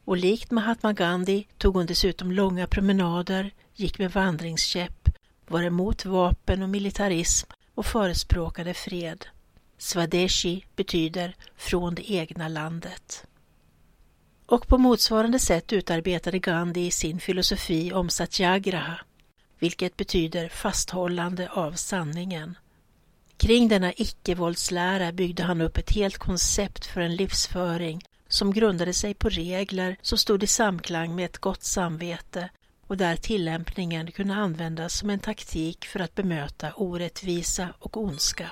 Och 0.07 0.17
likt 0.17 0.51
Mahatma 0.51 0.93
Gandhi 0.93 1.47
tog 1.59 1.75
hon 1.75 1.87
dessutom 1.87 2.33
långa 2.33 2.67
promenader, 2.67 3.51
gick 3.75 3.99
med 3.99 4.13
vandringskäpp, 4.13 5.09
var 5.49 5.63
emot 5.63 6.05
vapen 6.05 6.63
och 6.63 6.69
militarism 6.69 7.51
och 7.75 7.87
förespråkade 7.87 8.75
fred. 8.75 9.27
Swadeshi 9.79 10.65
betyder 10.77 11.37
från 11.57 11.95
det 11.95 12.13
egna 12.13 12.49
landet. 12.49 13.27
Och 14.47 14.67
på 14.67 14.79
motsvarande 14.79 15.39
sätt 15.39 15.73
utarbetade 15.73 16.39
Gandhi 16.39 16.91
sin 16.91 17.21
filosofi 17.21 17.93
om 17.93 18.09
satyagraha, 18.09 19.01
vilket 19.59 19.97
betyder 19.97 20.49
fasthållande 20.49 21.49
av 21.51 21.73
sanningen. 21.73 22.59
Kring 23.37 23.69
denna 23.69 23.93
icke-våldslära 23.93 25.13
byggde 25.13 25.43
han 25.43 25.61
upp 25.61 25.77
ett 25.77 25.91
helt 25.91 26.19
koncept 26.19 26.87
för 26.87 27.01
en 27.01 27.17
livsföring 27.17 28.03
som 28.29 28.53
grundade 28.53 28.93
sig 28.93 29.15
på 29.15 29.29
regler 29.29 29.97
som 30.03 30.19
stod 30.19 30.43
i 30.43 30.47
samklang 30.47 31.15
med 31.15 31.25
ett 31.25 31.39
gott 31.39 31.63
samvete 31.63 32.49
och 32.87 32.97
där 32.97 33.17
tillämpningen 33.17 34.13
kunde 34.13 34.35
användas 34.35 34.99
som 34.99 35.11
en 35.11 35.19
taktik 35.19 35.85
för 35.85 36.01
att 36.01 36.15
bemöta 36.15 36.73
orättvisa 36.77 37.69
och 37.79 37.97
ondska. 37.97 38.51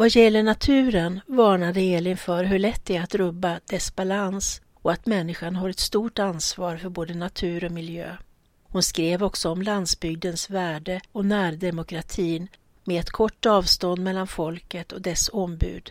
Vad 0.00 0.08
gäller 0.08 0.42
naturen 0.42 1.20
varnade 1.26 1.80
Elin 1.80 2.16
för 2.16 2.44
hur 2.44 2.58
lätt 2.58 2.84
det 2.84 2.96
är 2.96 3.02
att 3.02 3.14
rubba 3.14 3.60
dess 3.66 3.96
balans 3.96 4.60
och 4.74 4.92
att 4.92 5.06
människan 5.06 5.56
har 5.56 5.68
ett 5.68 5.78
stort 5.78 6.18
ansvar 6.18 6.76
för 6.76 6.88
både 6.88 7.14
natur 7.14 7.64
och 7.64 7.72
miljö. 7.72 8.16
Hon 8.62 8.82
skrev 8.82 9.22
också 9.22 9.50
om 9.50 9.62
landsbygdens 9.62 10.50
värde 10.50 11.00
och 11.12 11.26
närdemokratin 11.26 12.48
med 12.84 13.00
ett 13.00 13.10
kort 13.10 13.46
avstånd 13.46 14.02
mellan 14.02 14.26
folket 14.26 14.92
och 14.92 15.02
dess 15.02 15.30
ombud. 15.32 15.90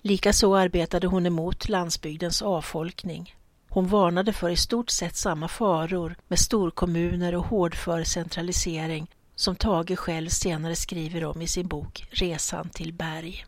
Likaså 0.00 0.54
arbetade 0.54 1.06
hon 1.06 1.26
emot 1.26 1.68
landsbygdens 1.68 2.42
avfolkning. 2.42 3.36
Hon 3.68 3.86
varnade 3.86 4.32
för 4.32 4.50
i 4.50 4.56
stort 4.56 4.90
sett 4.90 5.16
samma 5.16 5.48
faror 5.48 6.14
med 6.28 6.38
storkommuner 6.38 7.34
och 7.34 7.46
hårdför 7.46 8.04
centralisering 8.04 9.06
som 9.42 9.56
Tage 9.56 9.96
själv 9.96 10.28
senare 10.28 10.76
skriver 10.76 11.24
om 11.24 11.42
i 11.42 11.46
sin 11.46 11.68
bok 11.68 12.06
Resan 12.10 12.68
till 12.68 12.92
berg. 12.92 13.44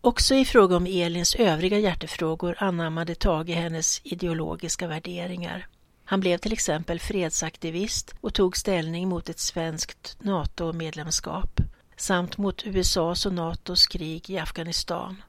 Också 0.00 0.34
i 0.34 0.44
fråga 0.44 0.76
om 0.76 0.86
Elins 0.86 1.34
övriga 1.34 1.78
hjärtefrågor 1.78 2.56
anammade 2.58 3.14
Tage 3.14 3.48
hennes 3.48 4.00
ideologiska 4.04 4.86
värderingar. 4.86 5.66
Han 6.04 6.20
blev 6.20 6.38
till 6.38 6.52
exempel 6.52 7.00
fredsaktivist 7.00 8.14
och 8.20 8.34
tog 8.34 8.56
ställning 8.56 9.08
mot 9.08 9.28
ett 9.28 9.38
svenskt 9.38 10.16
NATO-medlemskap 10.20 11.60
samt 11.96 12.38
mot 12.38 12.66
USAs 12.66 13.26
och 13.26 13.32
NATOs 13.32 13.86
krig 13.86 14.30
i 14.30 14.38
Afghanistan. 14.38 15.22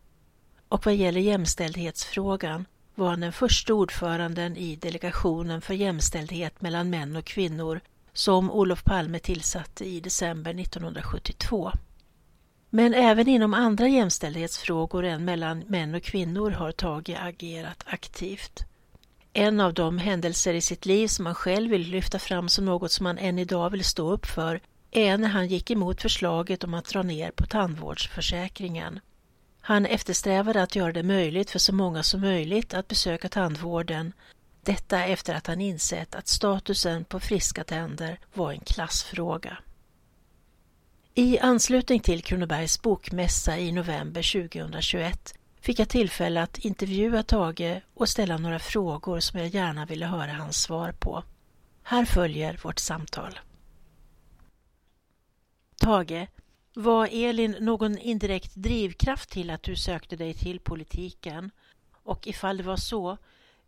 Och 0.70 0.86
vad 0.86 0.96
gäller 0.96 1.22
jämställdhetsfrågan 1.22 2.66
var 2.96 3.10
han 3.10 3.20
den 3.20 3.34
första 3.34 3.74
ordföranden 3.74 4.58
i 4.58 4.76
Delegationen 4.76 5.62
för 5.62 5.74
jämställdhet 5.74 6.62
mellan 6.62 6.90
män 6.90 7.16
och 7.16 7.26
kvinnor 7.26 7.82
som 8.20 8.52
Olof 8.52 8.84
Palme 8.84 9.20
tillsatte 9.20 9.86
i 9.86 10.00
december 10.00 10.60
1972. 10.60 11.72
Men 12.70 12.94
även 12.94 13.28
inom 13.28 13.54
andra 13.54 13.88
jämställdhetsfrågor 13.88 15.06
än 15.06 15.26
mellan 15.26 15.60
män 15.60 15.96
och 15.96 16.04
kvinnor 16.04 16.52
har 16.52 16.72
Tage 16.72 17.18
agerat 17.20 17.84
aktivt. 17.86 18.64
En 19.34 19.60
av 19.60 19.74
de 19.74 19.98
händelser 19.98 20.54
i 20.54 20.62
sitt 20.62 20.86
liv 20.86 21.08
som 21.08 21.26
han 21.26 21.36
själv 21.36 21.72
vill 21.72 21.90
lyfta 21.90 22.20
fram 22.20 22.50
som 22.50 22.66
något 22.66 22.92
som 22.92 23.06
han 23.06 23.18
än 23.18 23.40
idag 23.40 23.70
vill 23.70 23.84
stå 23.84 24.12
upp 24.12 24.26
för 24.26 24.62
är 24.92 25.18
när 25.18 25.30
han 25.30 25.48
gick 25.48 25.72
emot 25.72 26.02
förslaget 26.02 26.64
om 26.64 26.74
att 26.74 26.86
dra 26.86 27.04
ner 27.04 27.32
på 27.32 27.46
tandvårdsförsäkringen. 27.46 29.00
Han 29.62 29.86
eftersträvade 29.86 30.64
att 30.64 30.76
göra 30.76 30.92
det 30.92 31.04
möjligt 31.04 31.52
för 31.52 31.60
så 31.60 31.76
många 31.76 32.04
som 32.04 32.22
möjligt 32.22 32.74
att 32.74 32.88
besöka 32.88 33.30
tandvården 33.30 34.14
detta 34.70 35.06
efter 35.06 35.36
att 35.36 35.48
han 35.48 35.62
insett 35.62 36.16
att 36.16 36.28
statusen 36.28 37.06
på 37.06 37.20
friska 37.20 37.64
tänder 37.64 38.20
var 38.34 38.52
en 38.52 38.60
klassfråga. 38.60 39.58
I 41.14 41.40
anslutning 41.40 42.00
till 42.00 42.24
Kronobergs 42.24 42.82
bokmässa 42.82 43.58
i 43.58 43.72
november 43.72 44.50
2021 44.50 45.34
fick 45.62 45.80
jag 45.80 45.90
tillfälle 45.90 46.42
att 46.42 46.58
intervjua 46.58 47.24
Tage 47.24 47.82
och 47.94 48.10
ställa 48.10 48.38
några 48.38 48.60
frågor 48.60 49.20
som 49.20 49.40
jag 49.40 49.48
gärna 49.48 49.86
ville 49.86 50.06
höra 50.06 50.34
hans 50.34 50.62
svar 50.62 50.92
på. 50.92 51.24
Här 51.84 52.06
följer 52.06 52.60
vårt 52.64 52.80
samtal. 52.80 53.40
Tage, 55.82 56.28
var 56.74 57.10
Elin 57.12 57.56
någon 57.60 57.98
indirekt 57.98 58.56
drivkraft 58.56 59.30
till 59.30 59.50
att 59.50 59.64
du 59.64 59.76
sökte 59.76 60.16
dig 60.16 60.34
till 60.34 60.60
politiken? 60.60 61.52
Och 62.04 62.28
ifall 62.28 62.58
det 62.58 62.64
var 62.64 62.78
så, 62.78 63.18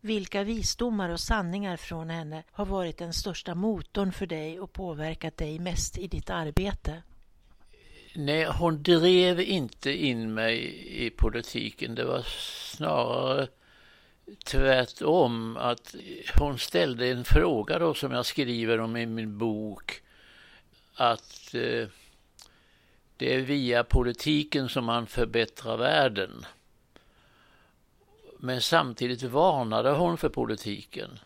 vilka 0.01 0.43
visdomar 0.43 1.09
och 1.09 1.19
sanningar 1.19 1.77
från 1.77 2.09
henne 2.09 2.43
har 2.51 2.65
varit 2.65 2.97
den 2.97 3.13
största 3.13 3.55
motorn 3.55 4.11
för 4.11 4.25
dig 4.25 4.59
och 4.59 4.73
påverkat 4.73 5.37
dig 5.37 5.59
mest 5.59 5.97
i 5.97 6.07
ditt 6.07 6.29
arbete? 6.29 7.03
Nej, 8.15 8.45
hon 8.45 8.83
drev 8.83 9.39
inte 9.39 9.91
in 9.91 10.33
mig 10.33 10.85
i 11.05 11.09
politiken. 11.09 11.95
Det 11.95 12.05
var 12.05 12.21
snarare 12.75 13.47
tvärtom 14.45 15.57
att 15.57 15.95
hon 16.37 16.59
ställde 16.59 17.07
en 17.07 17.23
fråga 17.23 17.79
då 17.79 17.93
som 17.93 18.11
jag 18.11 18.25
skriver 18.25 18.79
om 18.79 18.97
i 18.97 19.05
min 19.05 19.37
bok 19.37 20.01
att 20.95 21.53
eh, 21.53 21.87
det 23.17 23.35
är 23.35 23.41
via 23.41 23.83
politiken 23.83 24.69
som 24.69 24.85
man 24.85 25.07
förbättrar 25.07 25.77
världen. 25.77 26.45
Men 28.43 28.61
samtidigt 28.61 29.23
varnade 29.23 29.91
hon 29.91 30.17
för 30.17 30.29
politiken. 30.29 31.19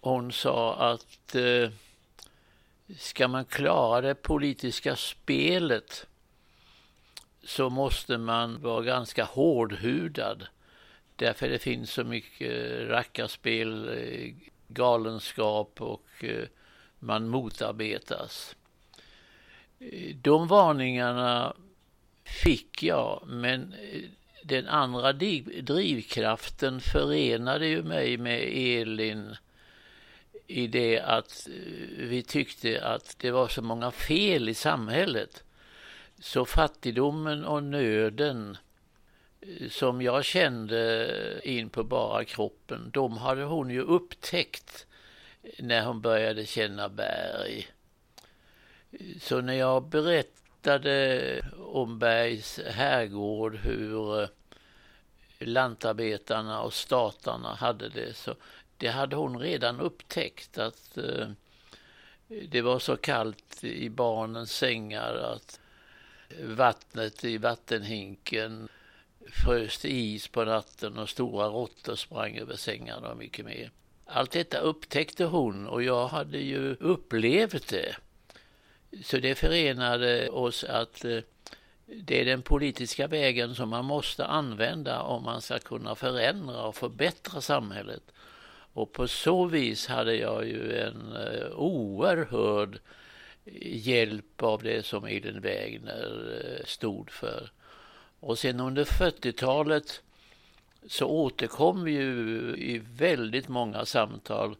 Hon 0.00 0.32
sa 0.32 0.74
att 0.74 1.34
eh, 1.34 1.70
ska 2.98 3.28
man 3.28 3.44
klara 3.44 4.00
det 4.00 4.14
politiska 4.14 4.96
spelet 4.96 6.06
så 7.44 7.70
måste 7.70 8.18
man 8.18 8.62
vara 8.62 8.82
ganska 8.82 9.24
hårdhudad. 9.24 10.46
Därför 11.16 11.48
det 11.48 11.58
finns 11.58 11.92
så 11.92 12.04
mycket 12.04 12.88
rackarspel, 12.88 13.88
eh, 13.88 14.34
galenskap 14.68 15.80
och 15.80 16.24
eh, 16.24 16.44
man 16.98 17.28
motarbetas. 17.28 18.56
Eh, 19.78 20.16
de 20.16 20.48
varningarna 20.48 21.56
fick 22.24 22.82
jag, 22.82 23.22
men 23.26 23.74
den 24.42 24.68
andra 24.68 25.12
drivkraften 25.62 26.80
förenade 26.80 27.66
ju 27.66 27.82
mig 27.82 28.16
med 28.18 28.40
Elin 28.42 29.36
i 30.46 30.66
det 30.66 31.00
att 31.00 31.48
eh, 31.48 32.06
vi 32.06 32.22
tyckte 32.22 32.84
att 32.84 33.16
det 33.18 33.30
var 33.30 33.48
så 33.48 33.62
många 33.62 33.90
fel 33.90 34.48
i 34.48 34.54
samhället. 34.54 35.42
Så 36.18 36.44
fattigdomen 36.44 37.44
och 37.44 37.62
nöden 37.62 38.56
eh, 39.40 39.68
som 39.68 40.02
jag 40.02 40.24
kände 40.24 41.40
in 41.44 41.70
på 41.70 41.84
bara 41.84 42.24
kroppen, 42.24 42.90
de 42.92 43.16
hade 43.16 43.42
hon 43.42 43.70
ju 43.70 43.80
upptäckt 43.80 44.86
när 45.58 45.84
hon 45.84 46.00
började 46.00 46.46
känna 46.46 46.88
berg. 46.88 47.66
Så 49.20 49.40
när 49.40 49.54
jag 49.54 49.88
berättade 49.88 50.41
om 51.58 51.98
Bergs 51.98 52.60
herrgård, 52.66 53.56
hur 53.56 54.22
eh, 54.22 54.28
lantarbetarna 55.38 56.62
och 56.62 56.74
statarna 56.74 57.54
hade 57.54 57.88
det, 57.88 58.16
så 58.16 58.34
det 58.76 58.88
hade 58.88 59.16
hon 59.16 59.38
redan 59.38 59.80
upptäckt 59.80 60.58
att 60.58 60.98
eh, 60.98 61.28
det 62.48 62.62
var 62.62 62.78
så 62.78 62.96
kallt 62.96 63.64
i 63.64 63.90
barnens 63.90 64.56
sängar 64.56 65.14
att 65.14 65.60
vattnet 66.40 67.24
i 67.24 67.38
vattenhinken 67.38 68.68
frös 69.30 69.78
till 69.78 69.90
is 69.90 70.28
på 70.28 70.44
natten 70.44 70.98
och 70.98 71.08
stora 71.08 71.46
råttor 71.46 71.96
sprang 71.96 72.36
över 72.36 72.56
sängarna 72.56 73.10
och 73.10 73.16
mycket 73.16 73.44
mer. 73.44 73.70
Allt 74.04 74.30
detta 74.30 74.58
upptäckte 74.58 75.24
hon 75.24 75.66
och 75.66 75.82
jag 75.82 76.08
hade 76.08 76.38
ju 76.38 76.74
upplevt 76.74 77.68
det. 77.68 77.96
Så 79.00 79.18
det 79.18 79.34
förenade 79.34 80.28
oss 80.28 80.64
att 80.64 81.04
eh, 81.04 81.18
det 81.86 82.20
är 82.20 82.24
den 82.24 82.42
politiska 82.42 83.06
vägen 83.06 83.54
som 83.54 83.68
man 83.68 83.84
måste 83.84 84.26
använda 84.26 85.02
om 85.02 85.24
man 85.24 85.42
ska 85.42 85.58
kunna 85.58 85.94
förändra 85.94 86.62
och 86.62 86.76
förbättra 86.76 87.40
samhället. 87.40 88.02
Och 88.74 88.92
på 88.92 89.08
så 89.08 89.44
vis 89.44 89.86
hade 89.86 90.16
jag 90.16 90.46
ju 90.46 90.78
en 90.78 91.16
eh, 91.16 91.50
oerhörd 91.52 92.78
hjälp 93.62 94.42
av 94.42 94.62
det 94.62 94.86
som 94.86 95.04
Elin 95.04 95.40
Wägner 95.40 96.42
eh, 96.42 96.64
stod 96.64 97.10
för. 97.10 97.50
Och 98.20 98.38
sen 98.38 98.60
under 98.60 98.84
40-talet 98.84 100.02
så 100.86 101.06
återkom 101.06 101.84
vi 101.84 101.92
ju 101.92 102.54
i 102.56 102.82
väldigt 102.96 103.48
många 103.48 103.84
samtal 103.84 104.56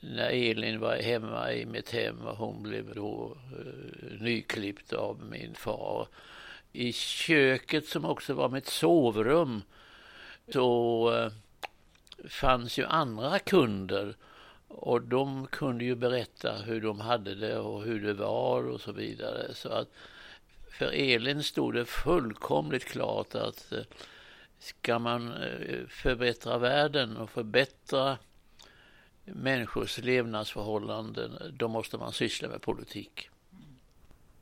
när 0.00 0.30
Elin 0.30 0.80
var 0.80 0.96
hemma 0.96 1.52
i 1.52 1.66
mitt 1.66 1.90
hem 1.90 2.20
och 2.20 2.36
hon 2.36 2.62
blev 2.62 2.94
då 2.94 3.36
eh, 3.52 4.20
nyklippt 4.20 4.92
av 4.92 5.24
min 5.30 5.54
far. 5.54 6.08
I 6.72 6.92
köket 6.92 7.86
som 7.86 8.04
också 8.04 8.34
var 8.34 8.48
mitt 8.48 8.66
sovrum 8.66 9.62
så 10.52 11.12
eh, 11.16 11.32
fanns 12.28 12.78
ju 12.78 12.84
andra 12.84 13.38
kunder 13.38 14.14
och 14.68 15.02
de 15.02 15.46
kunde 15.46 15.84
ju 15.84 15.94
berätta 15.94 16.52
hur 16.52 16.80
de 16.80 17.00
hade 17.00 17.34
det 17.34 17.58
och 17.58 17.82
hur 17.82 18.06
det 18.06 18.14
var 18.14 18.68
och 18.68 18.80
så 18.80 18.92
vidare. 18.92 19.54
Så 19.54 19.68
att 19.68 19.88
för 20.70 20.92
Elin 20.92 21.42
stod 21.42 21.74
det 21.74 21.84
fullkomligt 21.84 22.84
klart 22.84 23.34
att 23.34 23.72
eh, 23.72 23.82
ska 24.58 24.98
man 24.98 25.32
eh, 25.32 25.86
förbättra 25.88 26.58
världen 26.58 27.16
och 27.16 27.30
förbättra 27.30 28.18
människors 29.24 29.98
levnadsförhållanden, 29.98 31.32
då 31.52 31.68
måste 31.68 31.98
man 31.98 32.12
syssla 32.12 32.48
med 32.48 32.62
politik. 32.62 33.30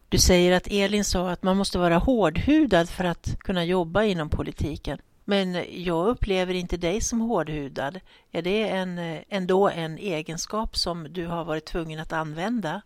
Du 0.09 0.19
säger 0.19 0.57
att 0.57 0.69
Elin 0.71 1.05
sa 1.05 1.31
att 1.31 1.43
man 1.43 1.57
måste 1.57 1.79
vara 1.79 1.99
hårdhudad 1.99 2.88
för 2.88 3.05
att 3.05 3.38
kunna 3.38 3.64
jobba 3.64 4.05
inom 4.05 4.31
politiken. 4.31 4.99
Men 5.25 5.64
jag 5.85 6.09
upplever 6.09 6.55
inte 6.55 6.77
dig 6.77 7.01
som 7.01 7.21
hårdhudad. 7.21 8.01
Är 8.33 8.43
det 8.43 8.69
en, 8.69 8.99
ändå 9.29 9.69
en 9.69 9.99
egenskap 9.99 10.77
som 10.77 11.12
du 11.12 11.27
har 11.27 11.45
varit 11.45 11.64
tvungen 11.64 12.01
att 12.01 12.12
använda? 12.12 12.83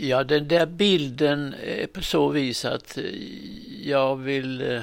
Ja, 0.00 0.24
den 0.24 0.48
där 0.48 0.66
bilden 0.66 1.54
är 1.62 1.86
på 1.86 2.02
så 2.02 2.28
vis 2.28 2.64
att 2.64 2.98
jag 3.82 4.16
vill, 4.16 4.82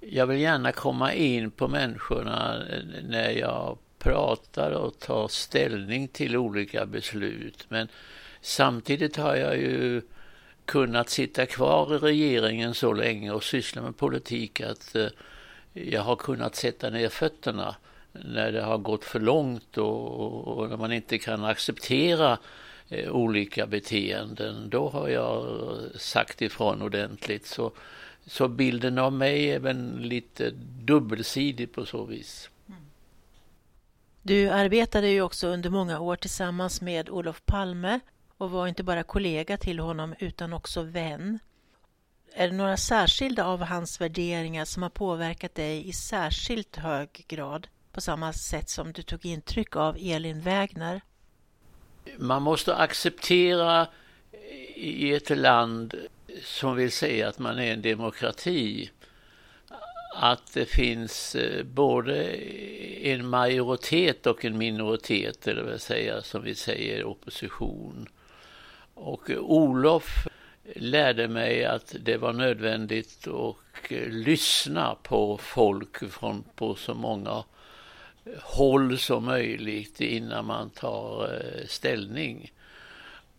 jag 0.00 0.26
vill 0.26 0.40
gärna 0.40 0.72
komma 0.72 1.12
in 1.12 1.50
på 1.50 1.68
människorna 1.68 2.62
när 3.08 3.30
jag 3.30 3.78
pratar 3.98 4.70
och 4.70 4.98
tar 4.98 5.28
ställning 5.28 6.08
till 6.08 6.36
olika 6.36 6.86
beslut. 6.86 7.66
Men 7.68 7.88
samtidigt 8.40 9.16
har 9.16 9.36
jag 9.36 9.56
ju 9.56 10.02
kunnat 10.64 11.08
sitta 11.08 11.46
kvar 11.46 11.94
i 11.94 11.98
regeringen 11.98 12.74
så 12.74 12.92
länge 12.92 13.30
och 13.30 13.44
syssla 13.44 13.82
med 13.82 13.96
politik 13.96 14.60
att 14.60 14.94
eh, 14.94 15.06
jag 15.72 16.02
har 16.02 16.16
kunnat 16.16 16.56
sätta 16.56 16.90
ner 16.90 17.08
fötterna 17.08 17.76
när 18.12 18.52
det 18.52 18.62
har 18.62 18.78
gått 18.78 19.04
för 19.04 19.20
långt 19.20 19.78
och, 19.78 20.48
och 20.48 20.68
när 20.68 20.76
man 20.76 20.92
inte 20.92 21.18
kan 21.18 21.44
acceptera 21.44 22.38
eh, 22.88 23.10
olika 23.10 23.66
beteenden. 23.66 24.70
Då 24.70 24.88
har 24.88 25.08
jag 25.08 25.46
sagt 25.94 26.42
ifrån 26.42 26.82
ordentligt. 26.82 27.46
Så, 27.46 27.72
så 28.26 28.48
bilden 28.48 28.98
av 28.98 29.12
mig 29.12 29.50
är 29.50 29.58
väl 29.58 30.00
lite 30.00 30.50
dubbelsidig 30.84 31.72
på 31.72 31.86
så 31.86 32.04
vis. 32.04 32.50
Du 34.22 34.48
arbetade 34.48 35.08
ju 35.08 35.22
också 35.22 35.46
under 35.48 35.70
många 35.70 36.00
år 36.00 36.16
tillsammans 36.16 36.80
med 36.80 37.10
Olof 37.10 37.42
Palme 37.44 38.00
och 38.38 38.50
var 38.50 38.66
inte 38.66 38.82
bara 38.82 39.02
kollega 39.02 39.56
till 39.56 39.78
honom 39.78 40.14
utan 40.18 40.52
också 40.52 40.82
vän. 40.82 41.38
Är 42.32 42.48
det 42.48 42.54
några 42.54 42.76
särskilda 42.76 43.44
av 43.44 43.62
hans 43.62 44.00
värderingar 44.00 44.64
som 44.64 44.82
har 44.82 44.90
påverkat 44.90 45.54
dig 45.54 45.88
i 45.88 45.92
särskilt 45.92 46.76
hög 46.76 47.24
grad 47.28 47.68
på 47.92 48.00
samma 48.00 48.32
sätt 48.32 48.68
som 48.68 48.92
du 48.92 49.02
tog 49.02 49.26
intryck 49.26 49.76
av 49.76 49.96
Elin 50.00 50.40
Wägner? 50.40 51.00
Man 52.18 52.42
måste 52.42 52.76
acceptera 52.76 53.86
i 54.74 55.14
ett 55.14 55.38
land 55.38 55.94
som 56.44 56.76
vill 56.76 56.92
säga 56.92 57.28
att 57.28 57.38
man 57.38 57.58
är 57.58 57.72
en 57.72 57.82
demokrati 57.82 58.90
att 60.20 60.52
det 60.54 60.66
finns 60.66 61.34
eh, 61.34 61.64
både 61.64 62.24
en 63.02 63.28
majoritet 63.28 64.26
och 64.26 64.44
en 64.44 64.58
minoritet, 64.58 65.46
eller 65.46 65.62
vad 65.62 65.80
säga 65.80 66.22
som 66.22 66.42
vi 66.42 66.54
säger 66.54 67.04
opposition. 67.04 68.08
Och 68.94 69.30
Olof 69.30 70.26
lärde 70.74 71.28
mig 71.28 71.64
att 71.64 71.94
det 72.00 72.16
var 72.16 72.32
nödvändigt 72.32 73.28
att 73.28 73.92
eh, 73.92 74.08
lyssna 74.08 74.96
på 75.02 75.38
folk 75.38 76.10
från 76.12 76.44
på 76.54 76.74
så 76.74 76.94
många 76.94 77.44
håll 78.42 78.98
som 78.98 79.24
möjligt 79.24 80.00
innan 80.00 80.44
man 80.44 80.70
tar 80.70 81.24
eh, 81.24 81.66
ställning. 81.66 82.52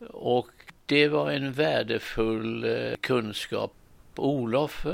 Och 0.10 0.52
det 0.86 1.08
var 1.08 1.32
en 1.32 1.52
värdefull 1.52 2.66
kunskap. 3.02 3.74
Olof 4.16 4.86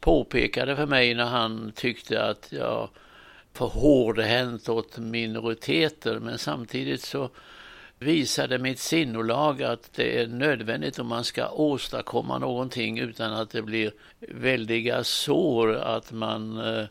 påpekade 0.00 0.76
för 0.76 0.86
mig 0.86 1.14
när 1.14 1.24
han 1.24 1.72
tyckte 1.74 2.24
att 2.24 2.48
jag 2.52 2.88
för 3.52 3.66
hårdhänt 3.66 4.68
åt 4.68 4.98
minoriteter 4.98 6.18
men 6.18 6.38
samtidigt 6.38 7.02
så 7.02 7.30
visade 7.98 8.58
mitt 8.58 8.78
sinnolag 8.78 9.62
att 9.62 9.90
det 9.94 10.22
är 10.22 10.26
nödvändigt 10.26 10.98
om 10.98 11.06
man 11.06 11.24
ska 11.24 11.48
åstadkomma 11.48 12.38
någonting 12.38 12.98
utan 12.98 13.32
att 13.32 13.50
det 13.50 13.62
blir 13.62 13.92
väldiga 14.20 15.04
sår 15.04 15.74
att 15.74 16.12
man 16.12 16.58
eh, 16.58 16.84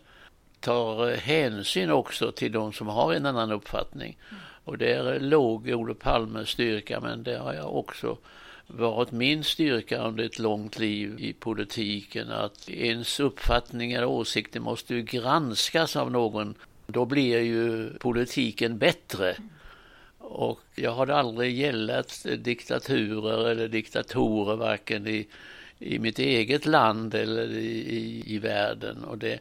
tar 0.59 1.15
hänsyn 1.15 1.91
också 1.91 2.31
till 2.31 2.51
de 2.51 2.73
som 2.73 2.87
har 2.87 3.13
en 3.13 3.25
annan 3.25 3.51
uppfattning. 3.51 4.17
Och 4.63 4.77
där 4.77 5.19
låg 5.19 5.67
Olof 5.67 5.99
Palmes 5.99 6.49
styrka 6.49 6.99
men 6.99 7.23
det 7.23 7.37
har 7.37 7.53
jag 7.53 7.75
också 7.75 8.17
varit 8.67 9.11
min 9.11 9.43
styrka 9.43 9.97
under 9.97 10.23
ett 10.23 10.39
långt 10.39 10.79
liv 10.79 11.15
i 11.19 11.33
politiken 11.33 12.31
att 12.31 12.69
ens 12.69 13.19
uppfattningar 13.19 14.03
och 14.03 14.11
åsikter 14.11 14.59
måste 14.59 14.95
ju 14.95 15.01
granskas 15.01 15.95
av 15.95 16.11
någon 16.11 16.55
Då 16.87 17.05
blir 17.05 17.39
ju 17.39 17.89
politiken 17.99 18.77
bättre. 18.77 19.35
Och 20.17 20.59
jag 20.75 20.91
har 20.91 21.07
aldrig 21.07 21.57
gällat 21.57 22.25
diktaturer 22.37 23.49
eller 23.49 23.67
diktatorer 23.67 24.55
varken 24.55 25.07
i, 25.07 25.27
i 25.79 25.99
mitt 25.99 26.19
eget 26.19 26.65
land 26.65 27.15
eller 27.15 27.49
i, 27.49 27.95
i, 27.95 28.23
i 28.35 28.39
världen. 28.39 29.03
Och 29.03 29.17
det, 29.17 29.39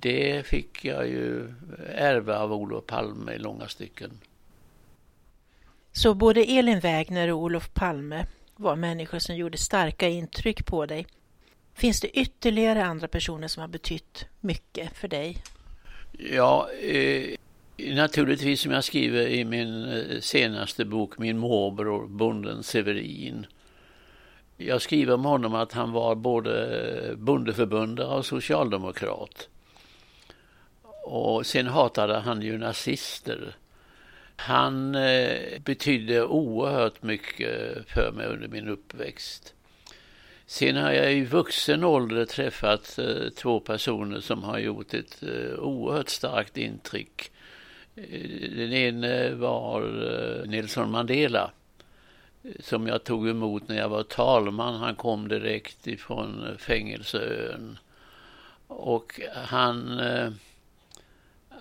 det 0.00 0.46
fick 0.46 0.84
jag 0.84 1.08
ju 1.08 1.54
ärva 1.94 2.38
av 2.38 2.52
Olof 2.52 2.86
Palme 2.86 3.32
i 3.32 3.38
långa 3.38 3.68
stycken. 3.68 4.10
Så 5.96 6.14
både 6.14 6.44
Elin 6.44 6.80
Wägner 6.80 7.32
och 7.32 7.38
Olof 7.38 7.74
Palme 7.74 8.26
var 8.56 8.76
människor 8.76 9.18
som 9.18 9.36
gjorde 9.36 9.58
starka 9.58 10.08
intryck 10.08 10.66
på 10.66 10.86
dig. 10.86 11.06
Finns 11.74 12.00
det 12.00 12.08
ytterligare 12.08 12.84
andra 12.84 13.08
personer 13.08 13.48
som 13.48 13.60
har 13.60 13.68
betytt 13.68 14.26
mycket 14.40 14.96
för 14.96 15.08
dig? 15.08 15.42
Ja, 16.18 16.68
eh, 16.70 17.36
naturligtvis 17.94 18.60
som 18.60 18.72
jag 18.72 18.84
skriver 18.84 19.26
i 19.26 19.44
min 19.44 19.84
eh, 19.84 20.20
senaste 20.20 20.84
bok, 20.84 21.18
min 21.18 21.38
morbror, 21.38 22.06
bonden 22.06 22.62
Severin. 22.62 23.46
Jag 24.56 24.82
skriver 24.82 25.14
om 25.14 25.24
honom 25.24 25.54
att 25.54 25.72
han 25.72 25.92
var 25.92 26.14
både 26.14 27.14
bondeförbundare 27.16 28.16
och 28.16 28.26
socialdemokrat. 28.26 29.48
Och 31.04 31.46
sen 31.46 31.66
hatade 31.66 32.18
han 32.18 32.42
ju 32.42 32.58
nazister. 32.58 33.56
Han 34.36 34.94
eh, 34.94 35.60
betydde 35.64 36.24
oerhört 36.24 37.02
mycket 37.02 37.84
för 37.88 38.12
mig 38.12 38.26
under 38.26 38.48
min 38.48 38.68
uppväxt. 38.68 39.54
Sen 40.46 40.76
har 40.76 40.92
jag 40.92 41.12
i 41.12 41.24
vuxen 41.24 41.84
ålder 41.84 42.24
träffat 42.24 42.98
eh, 42.98 43.28
två 43.36 43.60
personer 43.60 44.20
som 44.20 44.42
har 44.42 44.58
gjort 44.58 44.94
ett 44.94 45.22
eh, 45.22 45.58
oerhört 45.58 46.08
starkt 46.08 46.56
intryck. 46.56 47.30
Den 48.56 48.72
ene 48.72 49.34
var 49.34 49.82
Nelson 50.46 50.90
Mandela 50.90 51.50
som 52.60 52.86
jag 52.86 53.04
tog 53.04 53.28
emot 53.28 53.68
när 53.68 53.76
jag 53.76 53.88
var 53.88 54.02
talman. 54.02 54.74
Han 54.74 54.94
kom 54.94 55.28
direkt 55.28 55.86
ifrån 55.86 56.56
fängelseön. 56.58 57.78
Och 58.66 59.20
han, 59.34 59.98
eh, 59.98 60.30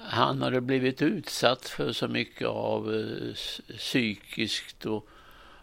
han 0.04 0.42
hade 0.42 0.62
blivit 0.62 1.02
utsatt 1.02 1.66
för 1.66 1.92
så 1.92 2.08
mycket 2.08 2.48
av 2.48 2.96
eh, 2.96 3.34
psykiskt 3.78 4.86
och, 4.86 5.08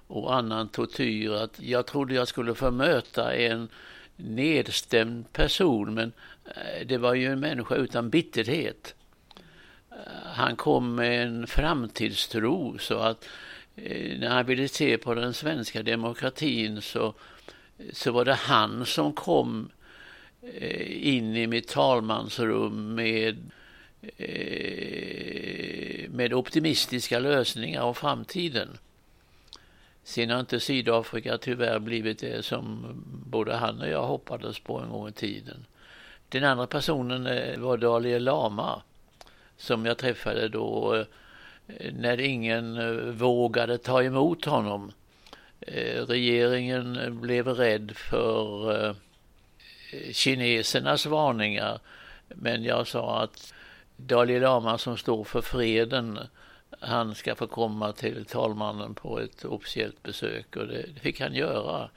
och 0.06 0.34
annan 0.34 0.68
tortyr 0.68 1.30
att 1.30 1.60
jag 1.60 1.86
trodde 1.86 2.14
jag 2.14 2.28
skulle 2.28 2.54
få 2.54 2.70
möta 2.70 3.34
en 3.34 3.68
nedstämd 4.16 5.32
person 5.32 5.94
men 5.94 6.12
eh, 6.44 6.86
det 6.86 6.98
var 6.98 7.14
ju 7.14 7.26
en 7.26 7.40
människa 7.40 7.74
utan 7.74 8.10
bitterhet. 8.10 8.94
Eh, 9.90 9.96
han 10.24 10.56
kom 10.56 10.94
med 10.94 11.26
en 11.26 11.46
framtidstro 11.46 12.78
så 12.78 12.98
att 12.98 13.24
när 14.18 14.28
han 14.28 14.46
ville 14.46 14.68
se 14.68 14.98
på 14.98 15.14
den 15.14 15.34
svenska 15.34 15.82
demokratin 15.82 16.82
så, 16.82 17.14
så 17.92 18.12
var 18.12 18.24
det 18.24 18.34
han 18.34 18.86
som 18.86 19.12
kom 19.12 19.70
in 20.88 21.36
i 21.36 21.46
mitt 21.46 21.68
talmansrum 21.68 22.94
med, 22.94 23.28
eh, 23.28 23.34
Eh, 24.02 26.10
med 26.10 26.34
optimistiska 26.34 27.18
lösningar 27.18 27.82
om 27.82 27.94
framtiden. 27.94 28.78
Sen 30.04 30.30
har 30.30 30.40
inte 30.40 30.60
Sydafrika 30.60 31.38
tyvärr 31.38 31.78
blivit 31.78 32.18
det 32.18 32.44
som 32.44 32.86
både 33.26 33.54
han 33.54 33.80
och 33.80 33.88
jag 33.88 34.06
hoppades 34.06 34.60
på 34.60 34.78
en 34.78 34.90
gång 34.90 35.08
i 35.08 35.12
tiden. 35.12 35.66
Den 36.28 36.44
andra 36.44 36.66
personen 36.66 37.26
eh, 37.26 37.58
var 37.58 37.76
Dalai 37.76 38.18
Lama 38.18 38.82
som 39.56 39.86
jag 39.86 39.98
träffade 39.98 40.48
då 40.48 40.94
eh, 41.66 41.92
när 41.92 42.20
ingen 42.20 42.78
vågade 43.18 43.78
ta 43.78 44.02
emot 44.02 44.44
honom. 44.44 44.92
Regeringen 46.06 47.18
blev 47.20 47.48
rädd 47.48 47.92
för 47.96 48.94
kinesernas 50.12 51.06
varningar. 51.06 51.80
Men 52.28 52.64
jag 52.64 52.86
sa 52.86 53.22
att 53.22 53.52
Dalai 54.06 54.40
Lama 54.40 54.78
som 54.78 54.96
står 54.96 55.24
för 55.24 55.42
freden, 55.42 56.18
han 56.80 57.14
ska 57.14 57.34
få 57.34 57.46
komma 57.46 57.92
till 57.92 58.24
talmannen 58.24 58.94
på 58.94 59.20
ett 59.20 59.44
officiellt 59.44 60.02
besök 60.02 60.56
och 60.56 60.66
det 60.66 61.00
fick 61.00 61.20
han 61.20 61.34
göra. 61.34 61.90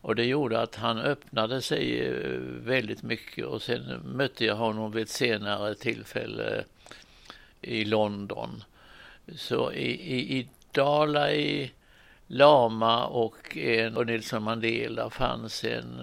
Och 0.00 0.16
det 0.16 0.24
gjorde 0.24 0.60
att 0.60 0.76
han 0.76 0.98
öppnade 0.98 1.62
sig 1.62 2.08
eh, 2.08 2.38
väldigt 2.40 3.02
mycket 3.02 3.44
och 3.44 3.62
sen 3.62 4.00
mötte 4.04 4.44
jag 4.44 4.56
honom 4.56 4.92
vid 4.92 5.02
ett 5.02 5.08
senare 5.08 5.74
tillfälle 5.74 6.64
eh, 7.60 7.72
i 7.72 7.84
London. 7.84 8.64
Så 9.36 9.72
i, 9.72 9.90
i, 9.90 10.38
i 10.38 10.48
Dalai 10.72 11.70
Lama 12.26 13.06
och, 13.06 13.56
en, 13.56 13.96
och 13.96 14.06
Nelson 14.06 14.42
Mandela 14.42 15.10
fanns 15.10 15.64
en, 15.64 16.00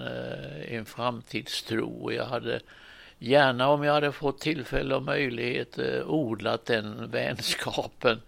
en 0.68 0.86
framtidstro. 0.86 2.12
Jag 2.12 2.26
hade 2.26 2.60
gärna 3.22 3.70
om 3.70 3.84
jag 3.84 3.94
hade 3.94 4.12
fått 4.12 4.40
tillfälle 4.40 4.96
och 4.96 5.04
möjlighet 5.04 5.78
eh, 5.80 6.08
odlat 6.08 6.66
den 6.66 7.12
vänskapen 7.12 8.22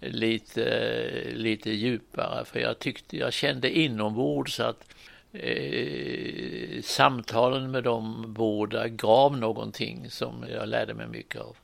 lite, 0.00 1.24
lite 1.32 1.70
djupare. 1.70 2.44
För 2.44 2.60
jag 2.60 2.78
tyckte, 2.78 3.16
jag 3.16 3.32
kände 3.32 3.78
inombords 3.78 4.60
att 4.60 4.94
eh, 5.32 6.82
samtalen 6.82 7.70
med 7.70 7.84
de 7.84 8.24
båda 8.34 8.88
gav 8.88 9.36
någonting 9.36 10.10
som 10.10 10.44
jag 10.50 10.68
lärde 10.68 10.94
mig 10.94 11.06
mycket 11.06 11.40
av. 11.40 11.56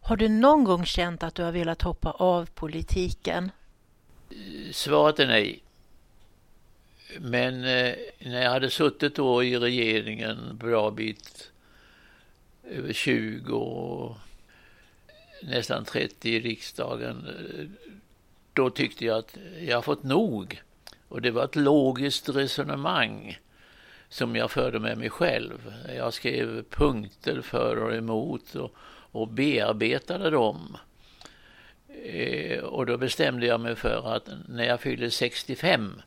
Har 0.00 0.16
du 0.16 0.28
någon 0.28 0.64
gång 0.64 0.84
känt 0.84 1.22
att 1.22 1.34
du 1.34 1.42
har 1.42 1.52
velat 1.52 1.82
hoppa 1.82 2.10
av 2.10 2.46
politiken? 2.46 3.50
Svaret 4.72 5.18
är 5.18 5.26
nej. 5.26 5.62
Men 7.20 7.64
eh, 7.64 7.94
när 8.18 8.42
jag 8.42 8.50
hade 8.50 8.70
suttit 8.70 9.14
då 9.14 9.44
i 9.44 9.58
regeringen 9.58 10.56
bra 10.56 10.90
bit 10.90 11.50
över 12.70 12.92
20 12.92 13.56
och 13.56 14.16
nästan 15.42 15.84
30 15.84 16.30
i 16.30 16.40
riksdagen, 16.40 17.26
eh, 17.26 17.66
då 18.52 18.70
tyckte 18.70 19.04
jag 19.04 19.18
att 19.18 19.36
jag 19.60 19.76
har 19.76 19.82
fått 19.82 20.02
nog. 20.02 20.62
Och 21.08 21.22
det 21.22 21.30
var 21.30 21.44
ett 21.44 21.56
logiskt 21.56 22.28
resonemang 22.28 23.38
som 24.08 24.36
jag 24.36 24.50
förde 24.50 24.80
med 24.80 24.98
mig 24.98 25.10
själv. 25.10 25.74
Jag 25.96 26.14
skrev 26.14 26.64
punkter 26.70 27.40
för 27.40 27.76
och 27.76 27.94
emot 27.94 28.54
och 28.54 28.74
och 29.12 29.28
bearbetade 29.28 30.30
dem. 30.30 30.76
Eh, 32.04 32.58
och 32.58 32.86
då 32.86 32.96
bestämde 32.96 33.46
jag 33.46 33.60
mig 33.60 33.76
för 33.76 34.14
att 34.16 34.28
när 34.48 34.64
jag 34.64 34.80
fyller 34.80 35.10
65 35.10 36.02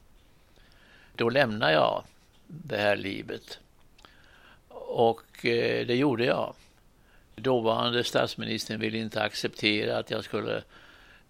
då 1.17 1.29
lämnar 1.29 1.71
jag 1.71 2.03
det 2.47 2.77
här 2.77 2.95
livet. 2.95 3.59
Och 4.69 5.45
eh, 5.45 5.87
det 5.87 5.95
gjorde 5.95 6.25
jag. 6.25 6.53
Dåvarande 7.35 8.03
statsministern 8.03 8.79
ville 8.79 8.97
inte 8.97 9.23
acceptera 9.23 9.97
att 9.97 10.11
jag 10.11 10.23
skulle 10.23 10.63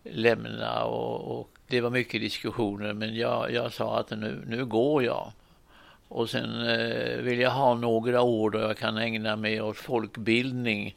lämna 0.03 0.83
och, 0.83 1.39
och 1.39 1.49
det 1.67 1.81
var 1.81 1.89
mycket 1.89 2.21
diskussioner 2.21 2.93
men 2.93 3.15
jag, 3.15 3.51
jag 3.51 3.73
sa 3.73 3.99
att 3.99 4.09
nu, 4.09 4.43
nu 4.47 4.65
går 4.65 5.03
jag. 5.03 5.31
Och 6.07 6.29
sen 6.29 6.67
eh, 6.67 7.17
vill 7.17 7.39
jag 7.39 7.51
ha 7.51 7.73
några 7.73 8.21
år 8.21 8.49
då 8.49 8.59
jag 8.59 8.77
kan 8.77 8.97
ägna 8.97 9.35
mig 9.35 9.61
åt 9.61 9.77
folkbildning 9.77 10.95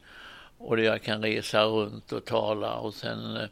och 0.57 0.77
där 0.77 0.83
jag 0.83 1.01
kan 1.01 1.21
resa 1.21 1.63
runt 1.63 2.11
och 2.11 2.25
tala 2.25 2.75
och 2.75 2.93
sen 2.93 3.37
eh, 3.37 3.47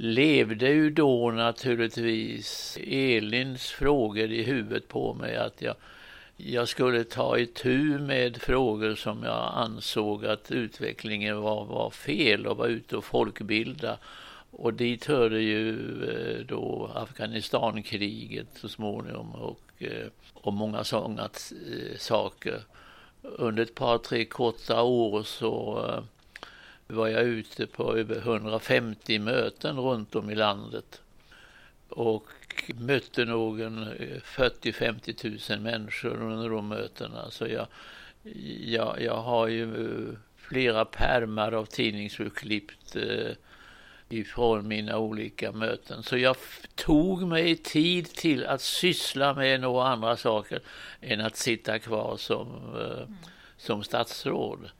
levde 0.00 0.68
ju 0.68 0.90
då 0.90 1.30
naturligtvis 1.30 2.78
Elins 2.86 3.70
frågor 3.70 4.32
i 4.32 4.42
huvudet 4.42 4.88
på 4.88 5.14
mig 5.14 5.36
att 5.36 5.62
jag, 5.62 5.74
jag 6.36 6.68
skulle 6.68 7.04
ta 7.04 7.38
itu 7.38 7.98
med 7.98 8.36
frågor 8.36 8.94
som 8.94 9.22
jag 9.22 9.52
ansåg 9.54 10.26
att 10.26 10.50
utvecklingen 10.50 11.40
var, 11.40 11.64
var 11.64 11.90
fel 11.90 12.46
och 12.46 12.56
var 12.56 12.66
ute 12.66 12.96
och 12.96 13.04
folkbilda. 13.04 13.98
Och 14.50 14.74
dit 14.74 15.04
hörde 15.04 15.40
ju 15.40 15.70
eh, 16.10 16.46
då 16.46 16.90
Afghanistankriget 16.94 18.48
så 18.54 18.68
småningom 18.68 19.34
och, 19.34 19.60
eh, 19.78 20.06
och 20.34 20.52
många 20.52 20.84
sådana 20.84 21.22
eh, 21.24 21.96
saker. 21.98 22.62
Under 23.22 23.62
ett 23.62 23.74
par, 23.74 23.98
tre 23.98 24.24
korta 24.24 24.82
år 24.82 25.22
så 25.22 25.84
var 26.88 27.08
jag 27.08 27.22
ute 27.22 27.66
på 27.66 27.96
över 27.96 28.16
150 28.16 29.18
möten 29.18 29.76
runt 29.78 30.14
om 30.14 30.30
i 30.30 30.34
landet 30.34 31.02
och 31.88 32.26
mötte 32.74 33.24
nog 33.24 33.60
40-50 33.60 35.50
000 35.52 35.60
människor 35.60 36.22
under 36.22 36.48
de 36.48 36.68
mötena. 36.68 37.30
Så 37.30 37.46
jag, 37.46 37.66
jag, 38.64 39.02
jag 39.02 39.16
har 39.22 39.46
ju 39.46 40.16
flera 40.36 40.84
pärmar 40.84 41.52
av 41.52 41.64
tidningsurklipp 41.64 42.70
eh, 42.94 43.32
ifrån 44.08 44.68
mina 44.68 44.98
olika 44.98 45.52
möten. 45.52 46.02
Så 46.02 46.18
jag 46.18 46.36
tog 46.74 47.22
mig 47.22 47.56
tid 47.56 48.14
till 48.14 48.46
att 48.46 48.60
syssla 48.60 49.34
med 49.34 49.60
några 49.60 49.88
andra 49.88 50.16
saker 50.16 50.60
än 51.00 51.20
att 51.20 51.36
sitta 51.36 51.78
kvar 51.78 52.16
som, 52.16 52.48
eh, 52.80 53.14
som 53.56 53.84
statsråd. 53.84 54.70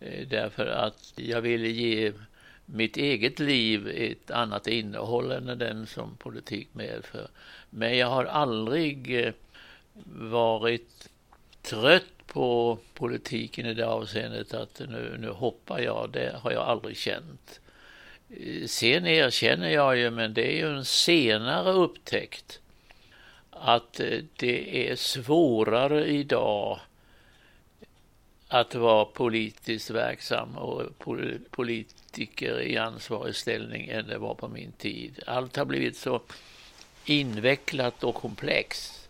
Eh, 0.00 0.28
därför 0.28 0.66
att 0.66 1.12
jag 1.16 1.40
ville 1.40 1.68
ge 1.68 2.12
mitt 2.66 2.96
eget 2.96 3.38
liv 3.38 3.88
ett 3.88 4.30
annat 4.30 4.66
innehåll 4.66 5.30
än 5.30 5.58
den 5.58 5.86
som 5.86 6.16
politik 6.16 6.68
medför. 6.72 7.28
Men 7.70 7.96
jag 7.96 8.06
har 8.06 8.24
aldrig 8.24 9.24
eh, 9.24 9.32
varit 10.14 11.08
trött 11.62 12.26
på 12.26 12.78
politiken 12.94 13.66
i 13.66 13.74
det 13.74 13.86
avseendet 13.86 14.54
att 14.54 14.80
nu, 14.88 15.16
nu 15.18 15.28
hoppar 15.28 15.78
jag. 15.78 16.10
Det 16.12 16.36
har 16.42 16.52
jag 16.52 16.62
aldrig 16.62 16.96
känt. 16.96 17.60
Eh, 18.30 18.66
sen 18.66 19.06
erkänner 19.06 19.70
jag 19.70 19.96
ju, 19.96 20.10
men 20.10 20.34
det 20.34 20.52
är 20.52 20.56
ju 20.56 20.76
en 20.76 20.84
senare 20.84 21.72
upptäckt, 21.72 22.60
att 23.50 24.00
det 24.36 24.90
är 24.90 24.96
svårare 24.96 26.06
idag 26.06 26.80
att 28.48 28.74
vara 28.74 29.04
politiskt 29.04 29.90
verksam 29.90 30.56
och 30.56 30.82
politiker 31.50 32.60
i 32.60 32.76
ansvarig 32.76 33.34
ställning 33.34 33.88
än 33.88 34.06
det 34.06 34.18
var 34.18 34.34
på 34.34 34.48
min 34.48 34.72
tid. 34.72 35.22
Allt 35.26 35.56
har 35.56 35.64
blivit 35.64 35.96
så 35.96 36.20
invecklat 37.04 38.04
och 38.04 38.14
komplext. 38.14 39.08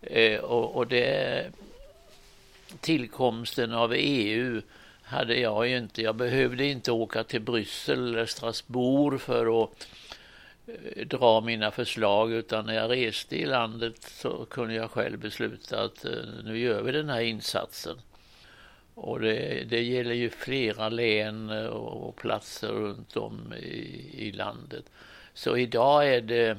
Eh, 0.00 0.40
och, 0.40 0.76
och 0.76 0.86
det, 0.86 1.50
tillkomsten 2.80 3.72
av 3.72 3.92
EU 3.96 4.62
hade 5.02 5.34
jag 5.40 5.68
ju 5.68 5.78
inte. 5.78 6.02
Jag 6.02 6.16
behövde 6.16 6.64
inte 6.64 6.92
åka 6.92 7.24
till 7.24 7.40
Bryssel 7.40 8.08
eller 8.08 8.26
Strasbourg 8.26 9.20
för 9.20 9.64
att 9.64 9.88
eh, 10.66 11.06
dra 11.06 11.40
mina 11.40 11.70
förslag 11.70 12.32
utan 12.32 12.66
när 12.66 12.74
jag 12.74 12.90
reste 12.90 13.36
i 13.36 13.46
landet 13.46 14.02
så 14.02 14.44
kunde 14.44 14.74
jag 14.74 14.90
själv 14.90 15.18
besluta 15.18 15.82
att 15.82 16.04
eh, 16.04 16.12
nu 16.44 16.58
gör 16.58 16.82
vi 16.82 16.92
den 16.92 17.08
här 17.08 17.20
insatsen. 17.20 17.96
Och 18.94 19.20
det, 19.20 19.64
det 19.70 19.82
gäller 19.82 20.14
ju 20.14 20.30
flera 20.30 20.88
län 20.88 21.50
och 21.68 22.16
platser 22.16 22.68
runt 22.68 23.16
om 23.16 23.52
i, 23.52 24.10
i 24.12 24.32
landet. 24.32 24.84
Så 25.34 25.56
idag 25.56 26.14
är 26.14 26.20
det 26.20 26.58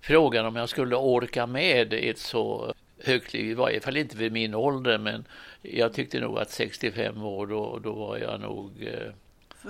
frågan 0.00 0.46
om 0.46 0.56
jag 0.56 0.68
skulle 0.68 0.96
orka 0.96 1.46
med 1.46 1.92
ett 1.92 2.18
så 2.18 2.74
högt 3.04 3.32
liv, 3.32 3.50
i 3.50 3.54
varje 3.54 3.80
fall 3.80 3.96
inte 3.96 4.16
vid 4.16 4.32
min 4.32 4.54
ålder, 4.54 4.98
men 4.98 5.24
jag 5.62 5.92
tyckte 5.92 6.20
nog 6.20 6.38
att 6.38 6.50
65 6.50 7.22
år, 7.22 7.46
då, 7.46 7.78
då 7.78 7.92
var 7.92 8.18
jag 8.18 8.40
nog, 8.40 8.82
eh, 8.82 9.12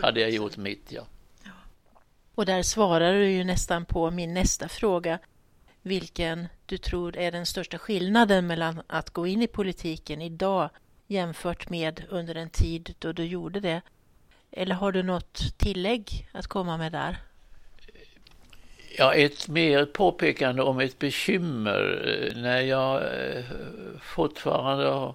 hade 0.03 0.21
jag 0.21 0.31
gjort 0.31 0.57
mitt, 0.57 0.93
ja. 0.93 1.03
Och 2.35 2.47
där 2.47 2.63
svarar 2.63 3.13
du 3.13 3.31
ju 3.31 3.45
nästan 3.45 3.85
på 3.85 4.11
min 4.11 4.35
nästa 4.35 4.69
fråga, 4.69 5.19
vilken 5.83 6.49
du 6.67 6.79
tror 6.79 7.17
är 7.17 7.33
den 7.33 7.47
största 7.47 7.79
skillnaden 7.79 8.47
mellan 8.47 8.83
att 8.87 9.11
gå 9.11 9.27
in 9.27 9.43
i 9.43 9.47
politiken 9.47 10.23
idag 10.23 10.71
jämfört 11.09 11.71
med 11.71 12.03
under 12.09 12.35
en 12.35 12.51
tid 12.51 12.95
då 12.99 13.13
du 13.13 13.25
gjorde 13.25 13.61
det? 13.61 13.83
Eller 14.51 14.75
har 14.75 14.93
du 14.93 15.03
något 15.03 15.59
tillägg 15.59 16.29
att 16.33 16.47
komma 16.47 16.77
med 16.77 16.93
där? 16.93 17.17
Ja, 18.97 19.15
ett 19.15 19.49
mer 19.49 19.85
påpekande 19.85 20.63
om 20.63 20.81
ett 20.81 20.99
bekymmer. 20.99 22.33
När 22.37 22.61
jag 22.61 23.03
eh, 23.03 23.45
fortfarande 24.01 24.85
har 24.85 25.15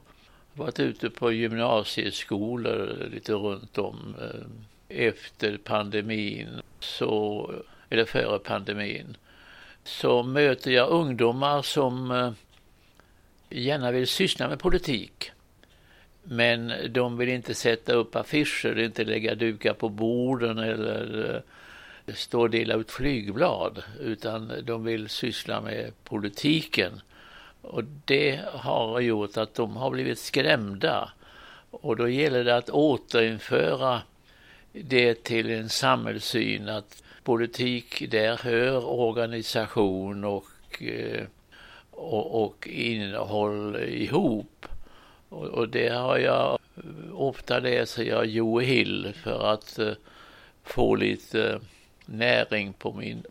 varit 0.54 0.80
ute 0.80 1.10
på 1.10 1.32
gymnasieskolor 1.32 3.10
lite 3.12 3.34
runt 3.34 3.78
om 3.78 4.16
eh, 4.22 5.08
efter 5.08 5.58
pandemin, 5.58 6.62
så, 6.80 7.52
eller 7.90 8.06
före 8.06 8.40
pandemin, 8.40 9.18
så 9.84 10.24
möter 10.24 10.72
jag 10.72 10.90
ungdomar 10.90 11.62
som 11.62 12.12
eh, 12.12 12.32
gärna 13.50 13.92
vill 13.92 14.08
syssla 14.08 14.48
med 14.48 14.60
politik. 14.60 15.32
Men 16.24 16.74
de 16.90 17.18
vill 17.18 17.30
inte 17.30 17.54
sätta 17.54 17.94
upp 17.94 18.16
affischer, 18.16 18.80
inte 18.80 19.04
lägga 19.04 19.36
dukar 19.36 19.74
på 19.74 19.90
borden 19.90 20.58
eller 20.58 21.36
eh, 22.06 22.14
stå 22.14 22.42
och 22.42 22.50
dela 22.50 22.76
ut 22.76 22.92
flygblad, 22.92 23.84
utan 24.00 24.52
de 24.64 24.84
vill 24.84 25.10
syssla 25.10 25.62
med 25.62 25.92
politiken. 26.04 27.02
Och 27.62 27.84
det 28.06 28.40
har 28.46 29.00
gjort 29.00 29.38
att 29.38 29.56
de 29.56 29.76
har 29.76 29.90
blivit 29.90 30.20
skrämda. 30.20 31.12
Och 31.72 31.96
då 31.96 32.10
gäller 32.10 32.44
det 32.44 32.56
att 32.56 32.70
återinföra 32.70 34.02
det 34.72 35.24
till 35.24 35.50
en 35.50 35.70
samhällssyn 35.70 36.70
att 36.70 37.04
politik, 37.24 38.12
där 38.12 38.38
hör 38.38 38.86
organisation 38.86 40.24
och, 40.24 40.84
eh, 40.84 41.24
och, 41.92 42.44
och 42.44 42.68
innehåll 42.68 43.76
ihop. 43.76 44.66
Och, 45.34 45.46
och 45.46 45.70
det 45.70 45.90
har 45.90 46.18
jag, 46.18 46.60
ofta 47.14 47.60
läser 47.60 48.04
jag 48.04 48.26
Joe 48.26 48.60
Hill 48.60 49.14
för 49.24 49.54
att 49.54 49.80
uh, 49.80 49.94
få 50.64 50.96
lite 50.96 51.60
näring 52.06 52.74
på 52.74 52.94
min 52.94 53.24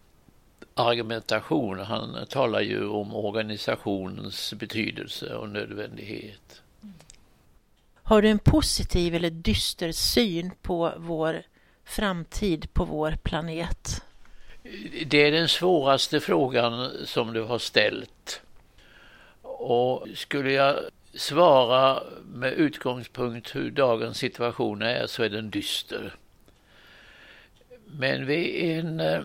argumentation. 0.74 1.78
Han 1.78 2.26
talar 2.28 2.60
ju 2.60 2.88
om 2.88 3.14
organisationens 3.14 4.54
betydelse 4.54 5.34
och 5.34 5.48
nödvändighet. 5.48 6.62
Har 8.02 8.22
du 8.22 8.28
en 8.28 8.38
positiv 8.38 9.14
eller 9.14 9.30
dyster 9.30 9.92
syn 9.92 10.50
på 10.62 10.92
vår 10.96 11.42
framtid 11.84 12.72
på 12.72 12.84
vår 12.84 13.16
planet? 13.22 14.02
Det 15.06 15.26
är 15.26 15.32
den 15.32 15.48
svåraste 15.48 16.20
frågan 16.20 16.90
som 17.04 17.32
du 17.32 17.42
har 17.42 17.58
ställt. 17.58 18.40
Och 19.42 20.06
skulle 20.14 20.52
jag 20.52 20.76
svara 21.14 22.02
med 22.24 22.52
utgångspunkt 22.52 23.56
hur 23.56 23.70
dagens 23.70 24.18
situation 24.18 24.82
är 24.82 25.06
så 25.06 25.22
är 25.22 25.28
den 25.28 25.50
dyster. 25.50 26.14
Men 27.86 28.26
vid 28.26 28.70
en, 28.70 29.00
eh, 29.00 29.20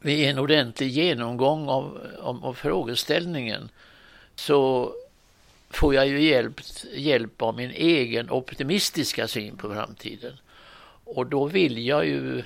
vid 0.00 0.28
en 0.28 0.38
ordentlig 0.38 0.88
genomgång 0.88 1.68
av, 1.68 2.00
av, 2.20 2.44
av 2.44 2.54
frågeställningen 2.54 3.68
så 4.34 4.92
får 5.70 5.94
jag 5.94 6.08
ju 6.08 6.22
hjälp, 6.22 6.60
hjälp 6.94 7.42
av 7.42 7.56
min 7.56 7.70
egen 7.70 8.30
optimistiska 8.30 9.28
syn 9.28 9.56
på 9.56 9.74
framtiden. 9.74 10.32
Och 11.04 11.26
då 11.26 11.46
vill 11.46 11.86
jag 11.86 12.06
ju 12.06 12.42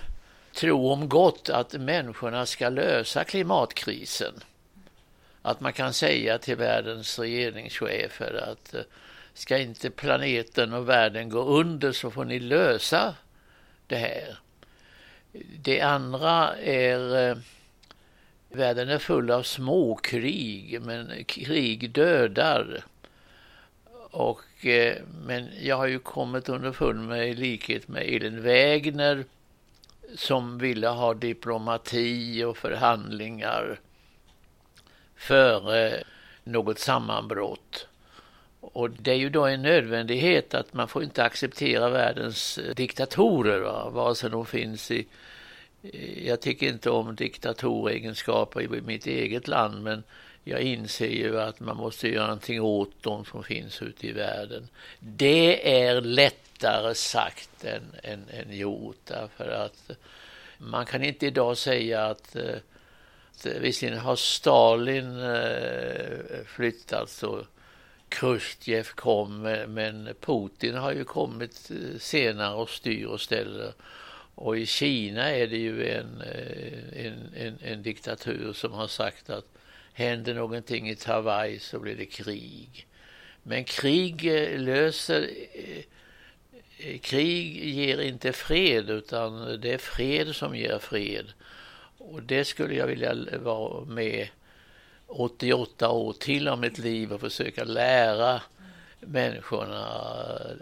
tro 0.53 0.91
om 0.91 1.09
gott 1.09 1.49
att 1.49 1.73
människorna 1.73 2.47
ska 2.47 2.69
lösa 2.69 3.25
klimatkrisen 3.25 4.35
att 5.43 5.61
man 5.61 5.73
kan 5.73 5.93
säga 5.93 6.39
till 6.39 6.57
världens 6.57 7.19
regeringschefer 7.19 8.49
att 8.51 8.75
eh, 8.75 8.81
ska 9.35 9.59
inte 9.59 9.91
planeten 9.91 10.73
och 10.73 10.89
världen 10.89 11.29
gå 11.29 11.45
under 11.45 11.93
så 11.93 12.11
får 12.11 12.25
ni 12.25 12.39
lösa 12.39 13.15
det 13.87 13.97
här. 13.97 14.39
Det 15.63 15.81
andra 15.81 16.57
är 16.57 17.31
eh, 17.31 17.37
världen 18.49 18.89
är 18.89 18.99
full 18.99 19.31
av 19.31 19.43
småkrig 19.43 20.79
men 20.83 21.25
krig 21.25 21.91
dödar. 21.91 22.85
Och, 24.11 24.67
eh, 24.67 24.97
men 25.27 25.49
jag 25.61 25.77
har 25.77 25.87
ju 25.87 25.99
kommit 25.99 26.49
underfund 26.49 27.09
med 27.09 27.29
i 27.29 27.35
likhet 27.35 27.89
med 27.89 28.03
Elin 28.03 28.43
Wägner 28.43 29.25
som 30.17 30.59
ville 30.59 30.89
ha 30.89 31.15
diplomati 31.15 32.45
och 32.45 32.57
förhandlingar 32.57 33.81
före 35.23 35.89
eh, 35.89 36.03
något 36.45 36.79
sammanbrott. 36.79 37.87
Och 38.61 38.91
det 38.91 39.11
är 39.11 39.17
ju 39.17 39.31
då 39.31 39.47
en 39.47 39.63
nödvändighet 39.63 40.55
att 40.55 40.75
man 40.75 40.89
får 40.89 41.03
inte 41.03 41.25
acceptera 41.25 41.89
världens 41.89 42.59
eh, 42.59 42.75
diktatorer, 42.75 43.61
va? 43.61 43.91
vare 43.91 44.15
sig 44.15 44.31
de 44.31 44.47
finns 44.47 44.91
i 44.91 45.07
eh, 45.83 46.29
jag 46.29 46.41
tycker 46.41 46.69
inte 46.69 46.91
om 46.91 47.17
diktatoregenskaper 47.17 48.61
i 48.61 48.81
mitt 48.81 49.07
eget 49.07 49.49
land 49.49 49.83
men 49.83 50.03
jag 50.45 50.61
inser 50.61 51.09
ju 51.09 51.41
att 51.41 51.61
man 51.61 51.77
måste 51.77 52.09
göra 52.09 52.27
någonting 52.27 52.61
åt 52.61 52.93
de 53.01 53.25
som 53.25 53.43
finns 53.43 53.83
ute 53.83 54.07
i 54.07 54.13
världen. 54.13 54.69
Det 54.99 55.83
är 55.83 56.01
lättare 56.01 56.95
sagt 56.95 57.65
än, 57.65 57.83
än, 58.03 58.25
än 58.31 58.57
gjort 58.57 59.01
därför 59.05 59.49
att 59.51 59.91
man 60.59 60.87
kan 60.87 61.03
inte 61.03 61.27
idag 61.27 61.59
säga 61.59 62.07
att 62.07 62.37
eh, 62.37 62.57
Eh, 63.45 63.61
visserligen 63.61 63.99
har 63.99 64.17
Stalin 64.17 65.21
eh, 65.21 66.45
flyttat 66.47 66.47
flyttats 66.47 67.23
och 67.23 67.45
Khrushchev 68.09 68.85
kom, 68.85 69.47
eh, 69.47 69.67
men 69.67 70.09
Putin 70.21 70.75
har 70.75 70.93
ju 70.93 71.05
kommit 71.05 71.71
senare 71.99 72.55
och 72.55 72.71
styr 72.71 73.07
och 73.07 73.21
ställer. 73.21 73.73
Och 74.35 74.59
i 74.59 74.67
Kina 74.67 75.31
är 75.31 75.47
det 75.47 75.57
ju 75.57 75.91
en, 75.91 76.23
en, 76.93 77.35
en, 77.37 77.59
en 77.63 77.83
diktatur 77.83 78.53
som 78.53 78.73
har 78.73 78.89
sagt 78.89 79.31
att 79.31 79.45
händer 79.93 80.35
någonting 80.35 80.91
i 80.91 80.97
Hawaii 81.07 81.59
så 81.59 81.79
blir 81.79 81.97
det 81.97 82.07
krig. 82.07 82.87
Men 83.43 83.65
krig 83.65 84.23
löser 84.59 85.31
krig 87.03 87.65
ger 87.65 88.01
inte 88.01 88.33
fred 88.33 88.91
utan 88.91 89.61
det 89.61 89.73
är 89.73 89.79
fred 89.79 90.37
som 90.37 90.57
ger 90.57 90.79
fred. 90.79 91.33
Och 92.13 92.23
det 92.23 92.45
skulle 92.45 92.75
jag 92.75 92.87
vilja 92.87 93.15
vara 93.43 93.85
med 93.85 94.29
88 95.07 95.91
år 95.91 96.13
till 96.13 96.49
om 96.49 96.61
mitt 96.61 96.79
liv 96.79 97.13
och 97.13 97.21
försöka 97.21 97.65
lära 97.65 98.43
människorna. 99.01 99.85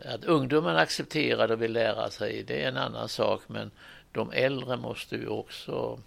Att 0.04 0.24
ungdomen 0.24 0.76
accepterar 0.76 1.52
och 1.52 1.62
vill 1.62 1.72
lära 1.72 2.10
sig, 2.10 2.42
det 2.42 2.62
är 2.62 2.68
en 2.68 2.76
annan 2.76 3.08
sak. 3.08 3.42
Men 3.46 3.70
de 4.12 4.32
äldre 4.32 4.76
måste 4.76 5.16
ju 5.16 5.28
också 5.28 6.00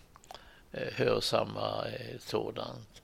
eh, 0.71 0.93
hörsamma 0.93 1.85
eh, 1.87 2.19
sådant. 2.19 3.01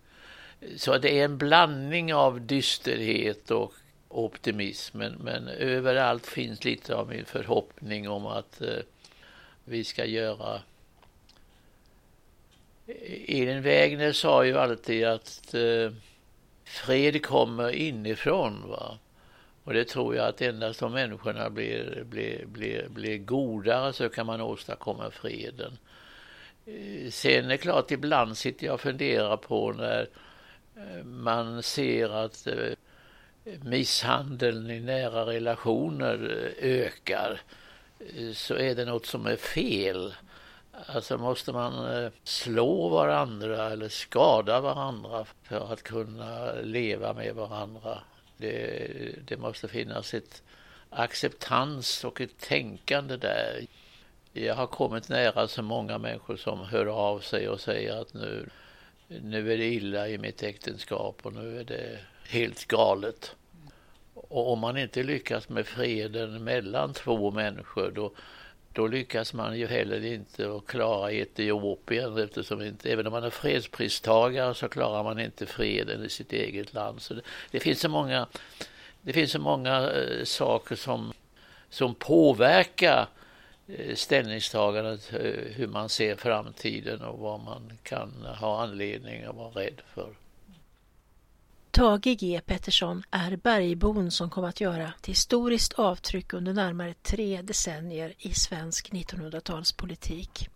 Så 0.77 0.97
det 0.97 1.19
är 1.19 1.25
en 1.25 1.37
blandning 1.37 2.13
av 2.13 2.41
dysterhet 2.41 3.51
och 3.51 3.73
optimism. 4.07 4.97
Men, 4.97 5.13
men 5.13 5.47
överallt 5.47 6.25
finns 6.25 6.63
lite 6.63 6.95
av 6.95 7.09
min 7.09 7.25
förhoppning 7.25 8.09
om 8.09 8.25
att 8.25 8.61
eh, 8.61 8.79
vi 9.65 9.83
ska 9.83 10.05
göra 10.05 10.61
Elin 13.27 13.61
Wägner 13.61 14.11
sa 14.11 14.45
ju 14.45 14.57
alltid 14.57 15.05
att 15.05 15.53
eh, 15.53 15.91
fred 16.63 17.25
kommer 17.25 17.71
inifrån. 17.71 18.69
Va? 18.69 18.97
Och 19.63 19.73
det 19.73 19.85
tror 19.85 20.15
jag 20.15 20.27
att 20.27 20.41
endast 20.41 20.81
om 20.81 20.91
människorna 20.91 21.49
blir, 21.49 22.03
blir, 22.09 22.45
blir, 22.45 22.87
blir 22.89 23.17
godare 23.17 23.93
så 23.93 24.09
kan 24.09 24.25
man 24.25 24.41
åstadkomma 24.41 25.11
freden. 25.11 25.77
Eh, 26.65 27.09
sen 27.11 27.45
är 27.45 27.49
det 27.49 27.57
klart, 27.57 27.91
ibland 27.91 28.37
sitter 28.37 28.65
jag 28.65 28.73
och 28.73 28.81
funderar 28.81 29.37
på 29.37 29.71
när 29.71 30.09
eh, 30.75 31.03
man 31.05 31.63
ser 31.63 32.09
att 32.09 32.47
eh, 32.47 32.73
misshandeln 33.61 34.71
i 34.71 34.79
nära 34.79 35.25
relationer 35.25 36.51
ökar 36.61 37.41
så 38.33 38.55
är 38.55 38.75
det 38.75 38.85
något 38.85 39.05
som 39.05 39.25
är 39.25 39.35
fel. 39.35 40.13
Alltså 40.85 41.17
måste 41.17 41.53
man 41.53 42.03
eh, 42.03 42.11
slå 42.23 42.89
varandra 42.89 43.69
eller 43.69 43.89
skada 43.89 44.61
varandra 44.61 45.25
för 45.43 45.73
att 45.73 45.83
kunna 45.83 46.51
leva 46.53 47.13
med 47.13 47.35
varandra. 47.35 47.99
Det, 48.37 49.15
det 49.25 49.37
måste 49.37 49.67
finnas 49.67 50.13
ett 50.13 50.43
acceptans 50.89 52.03
och 52.03 52.21
ett 52.21 52.37
tänkande 52.39 53.17
där. 53.17 53.65
Jag 54.33 54.55
har 54.55 54.67
kommit 54.67 55.09
nära 55.09 55.47
så 55.47 55.61
många 55.61 55.97
människor 55.97 56.37
som 56.37 56.59
hör 56.59 56.85
av 56.85 57.19
sig 57.19 57.49
och 57.49 57.59
säger 57.59 58.01
att 58.01 58.13
nu, 58.13 58.49
nu 59.07 59.53
är 59.53 59.57
det 59.57 59.73
illa 59.73 60.07
i 60.07 60.17
mitt 60.17 60.43
äktenskap 60.43 61.19
och 61.23 61.33
nu 61.33 61.59
är 61.59 61.63
det 61.63 61.99
helt 62.27 62.65
galet. 62.65 63.35
Och 64.13 64.51
om 64.53 64.59
man 64.59 64.77
inte 64.77 65.03
lyckas 65.03 65.49
med 65.49 65.67
freden 65.67 66.43
mellan 66.43 66.93
två 66.93 67.31
människor 67.31 67.91
då, 67.95 68.11
då 68.73 68.87
lyckas 68.87 69.33
man 69.33 69.57
ju 69.57 69.67
heller 69.67 70.05
inte 70.05 70.55
att 70.55 70.65
klara 70.65 71.11
Etiopien 71.11 72.17
eftersom 72.17 72.61
inte, 72.61 72.91
även 72.91 73.07
om 73.07 73.13
man 73.13 73.23
är 73.23 73.29
fredspristagare 73.29 74.53
så 74.53 74.69
klarar 74.69 75.03
man 75.03 75.19
inte 75.19 75.45
freden 75.45 76.05
i 76.05 76.09
sitt 76.09 76.33
eget 76.33 76.73
land. 76.73 77.01
Så 77.01 77.13
det, 77.13 77.21
det 77.51 77.59
finns 77.59 77.79
så 77.79 77.89
många, 77.89 78.27
det 79.01 79.13
finns 79.13 79.31
så 79.31 79.39
många 79.39 79.91
eh, 79.91 80.23
saker 80.23 80.75
som, 80.75 81.13
som 81.69 81.95
påverkar 81.95 83.07
eh, 83.67 83.95
ställningstagandet 83.95 85.13
eh, 85.13 85.53
hur 85.55 85.67
man 85.67 85.89
ser 85.89 86.15
framtiden 86.15 87.01
och 87.01 87.19
vad 87.19 87.39
man 87.39 87.77
kan 87.83 88.25
ha 88.39 88.61
anledning 88.61 89.23
att 89.23 89.35
vara 89.35 89.49
rädd 89.49 89.81
för. 89.93 90.13
Tage 91.71 92.15
G 92.19 92.41
Pettersson 92.45 93.03
är 93.11 93.35
bergbon 93.35 94.11
som 94.11 94.29
kom 94.29 94.45
att 94.45 94.61
göra 94.61 94.93
ett 94.99 95.05
historiskt 95.05 95.73
avtryck 95.73 96.33
under 96.33 96.53
närmare 96.53 96.93
tre 96.93 97.41
decennier 97.41 98.13
i 98.17 98.33
svensk 98.33 98.91
1900-talspolitik. 98.91 100.49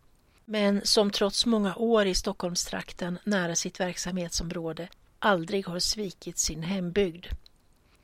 Men 0.45 0.82
som 0.84 1.11
trots 1.11 1.45
många 1.45 1.76
år 1.76 2.05
i 2.05 2.16
Stockholmstrakten 2.16 3.20
nära 3.24 3.55
sitt 3.55 3.80
verksamhetsområde 3.80 4.88
aldrig 5.20 5.68
har 5.68 5.80
svikit 5.80 6.38
sin 6.38 6.64
hembygd. 6.64 7.26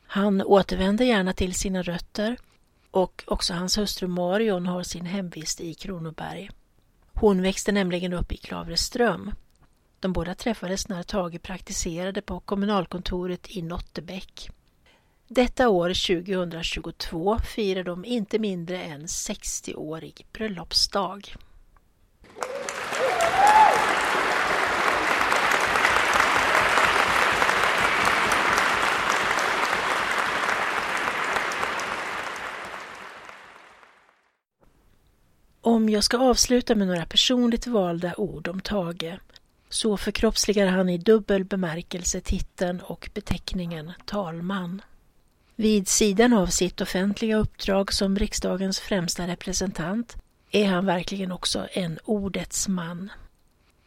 Han 0.08 0.42
återvänder 0.42 1.06
gärna 1.06 1.34
till 1.34 1.54
sina 1.54 1.82
rötter 1.82 2.38
och 2.92 3.24
också 3.28 3.54
hans 3.54 3.78
hustru 3.78 4.08
Marion 4.08 4.66
har 4.66 4.84
sin 4.84 5.06
hemvist 5.06 5.62
i 5.62 5.74
Kronoberg. 5.74 6.50
Hon 7.14 7.42
växte 7.42 7.72
nämligen 7.72 8.14
upp 8.14 8.32
i 8.32 8.38
Klavreström 8.38 9.32
de 10.00 10.14
båda 10.14 10.36
träffades 10.36 10.88
när 10.88 11.04
Tage 11.04 11.42
praktiserade 11.42 12.22
på 12.22 12.40
kommunalkontoret 12.40 13.48
i 13.50 13.62
Nottebäck. 13.62 14.50
Detta 15.28 15.70
år 15.70 15.90
2022 16.24 17.40
firar 17.40 17.84
de 17.84 18.06
inte 18.06 18.40
mindre 18.40 18.84
än 18.84 19.06
60-årig 19.06 20.26
bröllopsdag. 20.34 21.36
Om 35.62 35.90
jag 35.90 36.04
ska 36.04 36.18
avsluta 36.18 36.76
med 36.76 36.88
några 36.88 37.06
personligt 37.06 37.68
valda 37.68 38.14
ord 38.18 38.48
om 38.48 38.62
Tage 38.62 39.20
så 39.70 39.98
förkroppsligar 39.98 40.68
han 40.68 40.90
i 40.90 40.98
dubbel 40.98 41.46
bemärkelse 41.46 42.22
titeln 42.22 42.82
och 42.82 43.10
beteckningen 43.14 43.92
talman. 44.06 44.82
Vid 45.56 45.88
sidan 45.88 46.34
av 46.34 46.48
sitt 46.48 46.82
offentliga 46.82 47.38
uppdrag 47.38 47.94
som 47.94 48.20
riksdagens 48.20 48.80
främsta 48.80 49.28
representant 49.28 50.18
är 50.52 50.66
han 50.66 50.86
verkligen 50.86 51.32
också 51.32 51.68
en 51.72 52.00
ordets 52.04 52.68
man. 52.68 53.12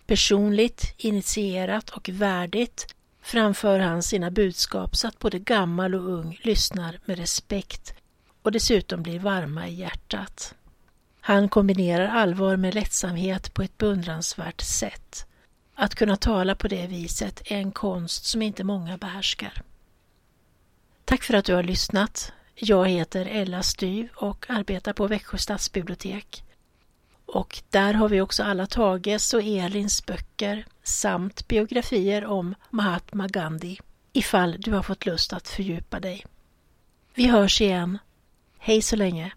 Personligt, 0.07 0.95
initierat 0.97 1.91
och 1.91 2.09
värdigt 2.09 2.95
framför 3.23 3.79
han 3.79 4.03
sina 4.03 4.31
budskap 4.31 4.97
så 4.97 5.09
att 5.09 5.19
både 5.19 5.39
gammal 5.39 5.95
och 5.95 6.09
ung 6.09 6.39
lyssnar 6.43 7.01
med 7.05 7.19
respekt 7.19 7.95
och 8.43 8.53
dessutom 8.53 9.03
blir 9.03 9.19
varma 9.19 9.69
i 9.69 9.75
hjärtat. 9.75 10.55
Han 11.21 11.49
kombinerar 11.49 12.09
allvar 12.09 12.57
med 12.57 12.75
lättsamhet 12.75 13.55
på 13.55 13.63
ett 13.63 13.79
beundransvärt 13.79 14.61
sätt. 14.61 15.27
Att 15.75 15.95
kunna 15.95 16.17
tala 16.17 16.55
på 16.55 16.69
det 16.69 16.87
viset 16.87 17.43
är 17.45 17.57
en 17.57 17.73
konst 17.73 18.25
som 18.25 18.43
inte 18.43 18.65
många 18.65 18.97
behärskar. 18.97 19.63
Tack 21.05 21.23
för 21.23 21.35
att 21.35 21.45
du 21.45 21.55
har 21.55 21.63
lyssnat. 21.63 22.33
Jag 22.55 22.89
heter 22.89 23.27
Ella 23.27 23.63
Styv 23.63 24.09
och 24.15 24.47
arbetar 24.49 24.93
på 24.93 25.07
Växjö 25.07 25.39
stadsbibliotek. 25.39 26.45
Och 27.27 27.63
där 27.71 27.95
har 27.95 28.09
vi 28.09 28.21
också 28.21 28.43
alla 28.43 28.67
Tages 28.67 29.35
och 29.35 29.43
Elins 29.43 30.07
böcker 30.07 30.67
samt 30.83 31.49
biografier 31.49 32.25
om 32.25 32.55
Mahatma 32.71 33.29
Gandhi 33.29 33.79
ifall 34.13 34.57
du 34.61 34.73
har 34.73 34.83
fått 34.83 35.07
lust 35.07 35.33
att 35.33 35.49
fördjupa 35.49 36.01
dig. 36.01 36.25
Vi 37.15 37.27
hörs 37.27 37.61
igen. 37.61 37.99
Hej 38.59 38.83
så 38.83 38.97
länge! 38.97 39.33